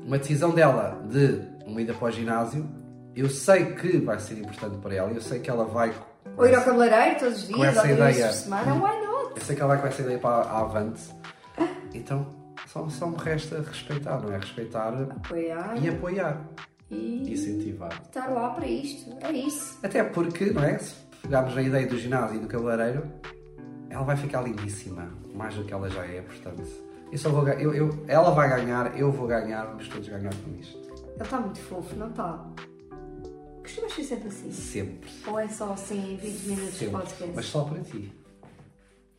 uma 0.04 0.18
decisão 0.18 0.50
dela 0.50 1.02
de 1.08 1.40
uma 1.66 1.80
ida 1.80 1.94
para 1.94 2.08
o 2.08 2.10
ginásio, 2.10 2.68
eu 3.14 3.28
sei 3.28 3.74
que 3.74 3.98
vai 3.98 4.18
ser 4.18 4.38
importante 4.38 4.78
para 4.78 4.94
ela, 4.94 5.10
eu 5.10 5.20
sei 5.20 5.40
que 5.40 5.50
ela 5.50 5.64
vai. 5.64 5.94
Ou 6.36 6.46
ir 6.46 6.54
ao 6.54 6.64
cabeleireiro 6.64 7.18
todos 7.20 7.42
os 7.44 7.48
Com 7.48 7.60
dias, 7.60 7.76
essa 7.76 7.86
ou 7.86 7.92
ideia. 7.94 8.26
por 8.26 8.34
semana, 8.34 8.74
why 8.74 9.06
not? 9.06 9.32
Eu 9.36 9.42
sei 9.42 9.56
que 9.56 9.62
ela 9.62 9.74
vai 9.74 9.80
com 9.82 9.88
essa 9.88 10.02
ideia 10.02 10.18
para 10.18 10.44
a 10.44 10.60
avante. 10.60 11.02
Então, 11.94 12.26
só, 12.66 12.88
só 12.88 13.06
me 13.06 13.16
resta 13.16 13.62
respeitar, 13.62 14.20
não 14.20 14.32
é? 14.32 14.38
Respeitar 14.38 14.92
Apoiar 15.02 15.76
e 15.82 15.88
apoiar. 15.88 16.48
E 16.90 17.33
Incentivar. 17.33 18.03
estar 18.03 18.29
lá 18.29 18.50
para 18.50 18.66
isto, 18.66 19.16
é 19.20 19.33
isso. 19.33 19.79
Até 19.83 20.03
porque, 20.03 20.46
não 20.46 20.64
é? 20.64 20.79
Se 20.79 20.94
pegarmos 21.22 21.55
na 21.55 21.62
ideia 21.62 21.87
do 21.87 21.96
ginásio 21.98 22.37
e 22.37 22.40
do 22.40 22.46
cabeleireiro, 22.48 23.07
ela 23.88 24.03
vai 24.05 24.16
ficar 24.16 24.42
lindíssima, 24.42 25.09
mais 25.35 25.55
do 25.55 25.64
que 25.64 25.72
ela 25.72 25.88
já 25.88 26.05
é, 26.05 26.20
portanto. 26.22 26.62
Eu 27.12 27.18
só 27.18 27.29
vou, 27.31 27.46
eu, 27.48 27.74
eu, 27.74 28.05
ela 28.07 28.31
vai 28.31 28.48
ganhar, 28.48 28.96
eu 28.98 29.11
vou 29.11 29.26
ganhar, 29.26 29.66
vamos 29.66 29.88
todos 29.88 30.09
ganhar 30.09 30.33
com 30.33 30.57
isto. 30.59 30.79
Ele 31.14 31.22
está 31.22 31.40
muito 31.40 31.59
fofo, 31.61 31.96
não 31.96 32.09
está? 32.11 32.46
Costumas 33.62 33.92
ser 33.92 34.05
sempre 34.05 34.29
assim? 34.29 34.53
Sempre. 34.53 35.11
Ou 35.26 35.38
é 35.38 35.48
só 35.48 35.72
assim 35.72 36.16
20 36.20 36.42
minutos 36.46 36.79
de 36.79 36.87
podcast? 36.87 37.33
Mas 37.35 37.46
só 37.46 37.64
para 37.64 37.81
ti. 37.81 38.12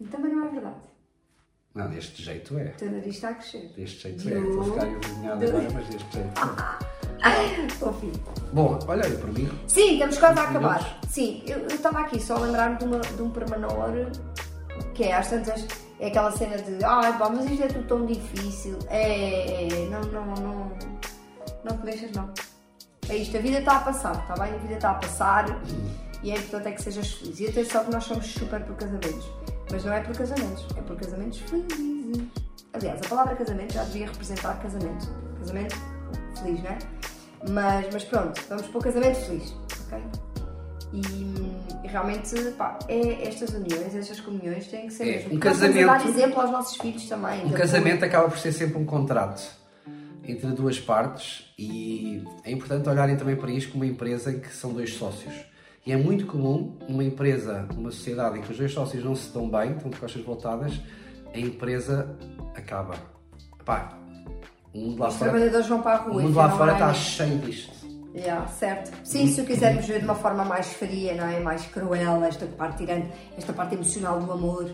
Também 0.10 0.34
não 0.34 0.46
é 0.46 0.50
verdade. 0.50 0.76
Não, 1.76 1.90
deste 1.90 2.22
jeito 2.24 2.58
é. 2.58 2.66
O 2.66 2.78
teu 2.78 2.92
nariz 2.92 3.16
está 3.16 3.30
a 3.30 3.34
crescer. 3.36 3.72
Deste 3.78 4.02
jeito 4.02 4.28
é. 4.30 4.40
Estou 4.40 4.62
a 4.62 4.66
ficar 4.66 4.88
envergonhado 4.88 5.46
agora, 5.46 5.70
mas 5.74 5.88
deste 5.88 6.14
jeito 6.14 6.40
é. 6.40 7.08
Bom, 8.54 8.80
olha 8.88 9.06
aí 9.06 9.18
por 9.18 9.32
mim. 9.32 9.50
Sim, 9.68 9.94
estamos 9.94 10.18
quase 10.18 10.40
a 10.40 10.46
20 10.46 10.50
acabar. 10.58 10.84
minutos. 10.84 11.10
Sim, 11.10 11.44
eu 11.48 11.68
estava 11.68 12.00
aqui 12.00 12.22
só 12.22 12.36
a 12.36 12.40
lembrar-me 12.40 12.78
de, 12.78 12.86
uma- 12.86 13.00
de 13.00 13.22
um 13.22 13.30
pormenor 13.30 13.92
que 14.94 15.04
é, 15.04 15.16
às 15.16 15.30
tantas, 15.30 15.66
é 16.00 16.08
aquela 16.08 16.32
cena 16.32 16.58
de 16.58 16.84
ai 16.84 17.18
pá, 17.18 17.30
mas 17.30 17.50
isto 17.50 17.64
é 17.64 17.68
tudo 17.68 17.88
tão 17.88 18.06
difícil. 18.06 18.78
É, 18.90 19.68
é, 19.68 19.90
não, 19.90 20.02
não, 20.02 20.26
não, 20.36 20.72
não 21.64 21.78
te 21.78 21.84
deixas 21.84 22.12
não. 22.12 22.30
É 23.10 23.16
isto, 23.18 23.38
a 23.38 23.40
vida 23.42 23.60
está 23.60 23.78
a 23.78 23.80
passar, 23.82 24.16
está 24.16 24.34
bem? 24.44 24.54
A 24.54 24.58
vida 24.58 24.74
está 24.76 24.92
a 24.92 24.96
passar 24.96 25.46
e 26.24 26.32
é 26.32 26.36
importante 26.38 26.68
é 26.68 26.72
que 26.72 26.82
sejas 26.82 27.12
feliz. 27.14 27.40
E 27.40 27.48
atenção 27.48 27.86
que 27.86 27.92
nós 27.92 28.04
somos 28.04 28.26
super 28.26 28.62
por 28.64 28.76
casamentos, 28.76 29.30
mas 29.72 29.84
não 29.86 29.94
é 29.94 30.02
por 30.02 30.16
casamentos, 30.18 30.66
é 30.78 30.82
por 30.82 30.96
casamentos 30.98 31.40
felizes. 31.40 32.24
Aliás, 32.74 33.00
a 33.06 33.10
palavra 33.10 33.36
casamento 33.36 33.74
já 33.74 33.84
devia 33.84 34.08
representar 34.08 34.60
casamento. 34.62 35.08
Casamento 35.40 35.76
feliz, 36.40 36.64
não 36.64 36.70
é? 36.72 36.78
Mas, 37.50 37.88
mas 37.92 38.04
pronto, 38.04 38.40
vamos 38.50 38.68
para 38.68 38.78
o 38.78 38.82
casamento 38.84 39.16
feliz, 39.16 39.56
ok? 39.88 40.00
E, 40.94 41.00
e 41.84 41.88
realmente, 41.88 42.36
pá, 42.58 42.78
é, 42.88 43.28
estas 43.28 43.50
uniões, 43.52 43.96
estas 43.96 44.20
comunhões 44.20 44.68
têm 44.68 44.88
que 44.88 44.94
ser 44.94 45.04
É, 45.04 45.12
mesmo. 45.18 45.36
um 45.36 45.40
casamento- 45.40 45.86
dar 45.88 46.06
exemplo 46.08 46.42
aos 46.42 46.52
nossos 46.52 46.78
filhos 46.78 47.08
também. 47.08 47.46
Um 47.46 47.52
casamento 47.52 48.04
acaba 48.06 48.30
por 48.30 48.38
ser 48.38 48.52
sempre 48.52 48.78
um 48.78 48.86
contrato 48.86 49.42
entre 50.24 50.48
duas 50.52 50.80
partes 50.80 51.52
e 51.58 52.24
é 52.44 52.52
importante 52.52 52.88
olharem 52.88 53.16
também 53.18 53.36
para 53.36 53.50
isto 53.52 53.72
como 53.72 53.84
uma 53.84 53.92
empresa 53.92 54.32
em 54.32 54.40
que 54.40 54.54
são 54.54 54.74
dois 54.74 54.94
sócios. 54.94 55.34
E 55.86 55.92
é 55.92 55.98
muito 55.98 56.28
comum 56.28 56.78
uma 56.88 57.04
empresa, 57.04 57.68
uma 57.76 57.90
sociedade 57.90 58.38
em 58.38 58.42
que 58.42 58.52
os 58.52 58.58
dois 58.58 58.72
sócios 58.72 59.04
não 59.04 59.16
se 59.16 59.34
dão 59.34 59.50
bem, 59.50 59.72
estão 59.72 59.90
de 59.90 59.98
costas 59.98 60.22
voltadas, 60.24 60.80
a 61.34 61.40
empresa 61.40 62.16
acaba. 62.54 62.94
Pá, 63.66 63.98
o 64.74 64.78
mundo 64.80 65.00
lá 65.00 65.08
Os 65.10 65.16
fora, 65.16 65.32
trabalhadores 65.32 65.68
vão 65.68 65.82
para 65.82 65.98
a 65.98 66.02
o 66.02 66.12
rua. 66.12 66.22
mundo 66.24 66.36
lá 66.36 66.46
enfiam 66.46 66.58
fora 66.58 66.72
está 66.74 66.86
mão. 66.86 66.96
cheio 66.96 67.38
disto. 67.40 67.82
Yeah, 68.14 68.46
certo. 68.48 68.92
Sim, 69.06 69.28
se 69.28 69.40
o 69.42 69.46
quisermos 69.46 69.86
ver 69.86 70.00
de 70.00 70.06
uma 70.06 70.16
forma 70.16 70.44
mais 70.44 70.68
fria, 70.74 71.14
não 71.16 71.26
é? 71.26 71.40
Mais 71.40 71.66
cruel, 71.66 72.24
esta 72.26 72.46
parte 72.46 72.80
tirando, 72.80 73.10
esta 73.38 73.54
parte 73.54 73.76
emocional 73.76 74.20
do 74.20 74.32
amor 74.32 74.70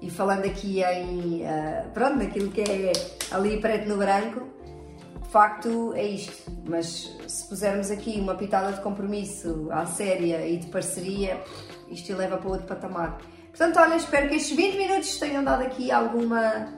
e 0.00 0.08
falando 0.10 0.46
aqui 0.46 0.82
em, 0.82 1.46
ah, 1.46 1.84
pronto, 1.92 2.16
naquilo 2.16 2.50
que 2.50 2.62
é 2.62 2.92
ali 3.30 3.60
preto 3.60 3.88
no 3.88 3.98
branco, 3.98 4.46
de 5.22 5.28
facto 5.28 5.92
é 5.94 6.04
isto. 6.06 6.50
Mas 6.66 7.14
se 7.26 7.44
pusermos 7.46 7.90
aqui 7.90 8.18
uma 8.18 8.34
pitada 8.36 8.72
de 8.72 8.80
compromisso 8.80 9.68
à 9.70 9.84
séria 9.84 10.46
e 10.46 10.56
de 10.56 10.66
parceria, 10.68 11.38
isto 11.90 12.14
leva 12.14 12.38
para 12.38 12.48
outro 12.48 12.66
patamar. 12.66 13.18
Portanto, 13.50 13.78
olha, 13.80 13.96
espero 13.96 14.28
que 14.30 14.36
estes 14.36 14.56
20 14.56 14.76
minutos 14.78 15.18
tenham 15.18 15.44
dado 15.44 15.62
aqui 15.62 15.90
alguma, 15.90 16.68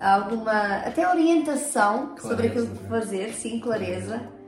alguma 0.00 0.78
até 0.78 1.08
orientação 1.08 2.14
sobre 2.18 2.48
Clareza, 2.48 2.48
aquilo 2.48 2.66
que 2.66 2.88
não 2.88 2.96
é? 2.96 3.00
fazer, 3.00 3.32
sim, 3.32 3.60
clareza. 3.60 4.38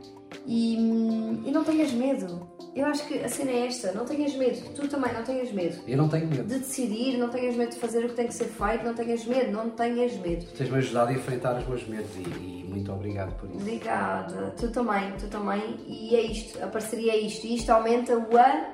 E, 0.46 0.74
e 0.74 1.50
não 1.50 1.64
tenhas 1.64 1.92
medo. 1.92 2.48
Eu 2.74 2.86
acho 2.86 3.04
que 3.06 3.18
a 3.18 3.28
cena 3.28 3.50
é 3.50 3.66
esta, 3.66 3.92
não 3.92 4.04
tenhas 4.04 4.34
medo. 4.36 4.60
Tu 4.74 4.86
também 4.86 5.12
não 5.12 5.24
tenhas 5.24 5.50
medo. 5.50 5.82
Eu 5.88 5.96
não 5.96 6.08
tenho 6.08 6.28
medo. 6.28 6.44
De 6.44 6.60
decidir, 6.60 7.18
não 7.18 7.28
tenhas 7.28 7.56
medo 7.56 7.70
de 7.70 7.78
fazer 7.78 8.04
o 8.04 8.08
que 8.08 8.14
tem 8.14 8.28
que 8.28 8.34
ser 8.34 8.44
feito, 8.44 8.84
não 8.84 8.94
tenhas 8.94 9.24
medo, 9.26 9.50
não 9.50 9.70
tenhas 9.70 10.16
medo. 10.18 10.46
Tens-me 10.56 10.78
ajudado 10.78 11.10
a 11.10 11.12
enfrentar 11.14 11.58
os 11.58 11.66
meus 11.66 11.86
medos 11.88 12.10
e, 12.16 12.20
e 12.20 12.64
muito 12.68 12.92
obrigado 12.92 13.34
por 13.38 13.50
isso. 13.50 13.58
Obrigada. 13.58 14.54
Tu 14.56 14.70
também, 14.70 15.12
tu 15.18 15.26
também. 15.26 15.76
E 15.86 16.14
é 16.14 16.22
isto, 16.22 16.62
a 16.62 16.68
parceria 16.68 17.12
é 17.12 17.18
isto. 17.18 17.44
E 17.44 17.56
isto 17.56 17.70
aumenta 17.70 18.16
o 18.16 18.38
amor. 18.38 18.70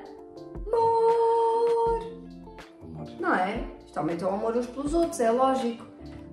Amor. 2.95 3.09
Não 3.19 3.33
é? 3.33 3.67
Isto 3.83 3.97
aumenta 3.97 4.27
o 4.27 4.29
amor 4.29 4.55
uns 4.55 4.67
pelos 4.67 4.93
outros, 4.93 5.19
é 5.19 5.31
lógico. 5.31 5.83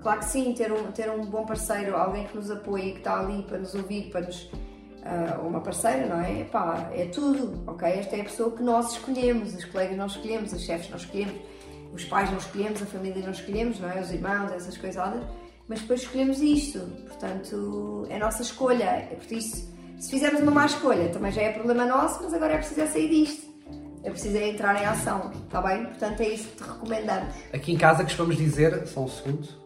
Claro 0.05 0.19
que 0.19 0.27
sim, 0.27 0.53
ter 0.53 0.71
um, 0.71 0.93
ter 0.93 1.11
um 1.11 1.25
bom 1.25 1.47
parceiro, 1.47 1.97
alguém 1.97 2.27
que 2.27 2.37
nos 2.37 2.51
apoie, 2.51 2.93
que 2.93 2.99
está 2.99 3.21
ali 3.21 3.43
para 3.45 3.57
nos 3.57 3.75
ouvir, 3.75 4.11
para 4.11 4.21
nos. 4.21 4.51
ah, 5.03 5.41
uma 5.41 5.63
parceira, 5.63 6.07
não 6.07 6.21
é? 6.21 6.45
Pá, 6.45 6.91
é 6.93 7.07
tudo, 7.07 7.65
ok? 7.67 7.89
Esta 7.89 8.17
é 8.17 8.21
a 8.21 8.25
pessoa 8.25 8.51
que 8.55 8.63
nós 8.63 8.93
escolhemos, 8.93 9.55
os 9.55 9.65
colegas 9.65 9.97
não 9.97 10.05
escolhemos, 10.05 10.53
os 10.53 10.61
chefes 10.61 10.91
não 10.91 10.99
escolhemos, 10.99 11.35
os 11.91 12.05
pais 12.05 12.31
não 12.31 12.37
escolhemos, 12.37 12.83
a 12.83 12.85
família 12.85 13.23
não 13.23 13.31
escolhemos, 13.31 13.81
não 13.81 13.91
é? 13.91 13.99
Os 13.99 14.13
irmãos, 14.13 14.53
essas 14.53 14.77
coisadas, 14.77 15.23
mas 15.67 15.81
depois 15.81 16.03
escolhemos 16.03 16.43
isto, 16.43 16.81
portanto 17.09 18.07
é 18.11 18.19
nossa 18.19 18.43
escolha. 18.43 19.09
É 19.11 19.17
por 19.17 19.33
isso, 19.33 19.75
se 19.99 20.11
fizermos 20.11 20.43
uma 20.43 20.51
má 20.51 20.67
escolha, 20.67 21.09
também 21.09 21.33
já 21.33 21.41
é 21.41 21.53
problema 21.53 21.87
nosso, 21.87 22.23
mas 22.23 22.35
agora 22.35 22.53
é 22.53 22.57
preciso 22.59 22.83
é 22.83 22.87
sair 22.89 23.09
disto. 23.09 23.55
É 24.03 24.11
preciso 24.11 24.37
é 24.37 24.51
entrar 24.51 24.83
em 24.83 24.85
ação, 24.85 25.33
está 25.47 25.63
bem? 25.63 25.87
Portanto, 25.87 26.21
é 26.21 26.29
isso 26.29 26.47
que 26.49 26.57
te 26.59 26.63
recomendamos. 26.63 27.35
Aqui 27.55 27.73
em 27.73 27.79
casa 27.79 28.05
costumamos 28.05 28.37
dizer, 28.37 28.87
só 28.87 29.01
um 29.01 29.09
segundo. 29.09 29.64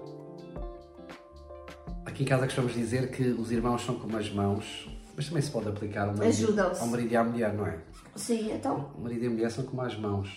Aqui 2.18 2.24
em 2.24 2.26
casa 2.31 2.46
costumamos 2.46 2.74
dizer 2.74 3.12
que 3.12 3.22
os 3.22 3.52
irmãos 3.52 3.85
são 3.85 3.94
como 3.94 4.16
as 4.16 4.28
mãos, 4.28 4.88
mas 5.14 5.28
também 5.28 5.40
se 5.40 5.52
pode 5.52 5.68
aplicar 5.68 6.09
ao 6.09 6.16
marido, 6.16 6.24
Ajudam-se. 6.26 6.81
ao 6.81 6.88
marido 6.88 7.12
e 7.12 7.16
à 7.16 7.22
mulher, 7.22 7.54
não 7.54 7.64
é? 7.64 7.78
Sim, 8.16 8.50
então, 8.52 8.90
O 8.98 9.02
marido 9.02 9.22
e 9.22 9.26
a 9.28 9.31
mulher 9.31 9.50
são 9.52 9.64
como 9.64 9.81
as 9.83 9.96
mãos. 9.96 10.28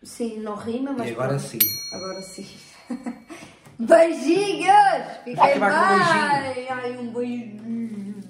sim, 0.00 0.38
não 0.38 0.54
rima, 0.54 0.92
mas. 0.92 1.08
e 1.08 1.10
agora 1.10 1.30
pronto. 1.30 1.42
sim. 1.42 1.58
Agora 1.92 2.22
sim. 2.22 2.46
Beijinhos! 3.80 5.06
Fiquem 5.24 5.34
bem! 5.34 5.58
beijinho. 5.58 6.70
Ai, 6.70 6.96
um! 6.96 8.20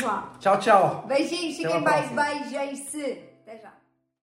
Mua. 0.00 0.32
Tchau, 0.40 0.58
tchau. 0.58 1.04
Beijinhos, 1.06 1.56
fiquem 1.56 1.76
uma 1.76 1.88
bem, 1.88 2.16
beijem-se! 2.16 3.20
Até 3.46 3.58
já! 3.58 3.72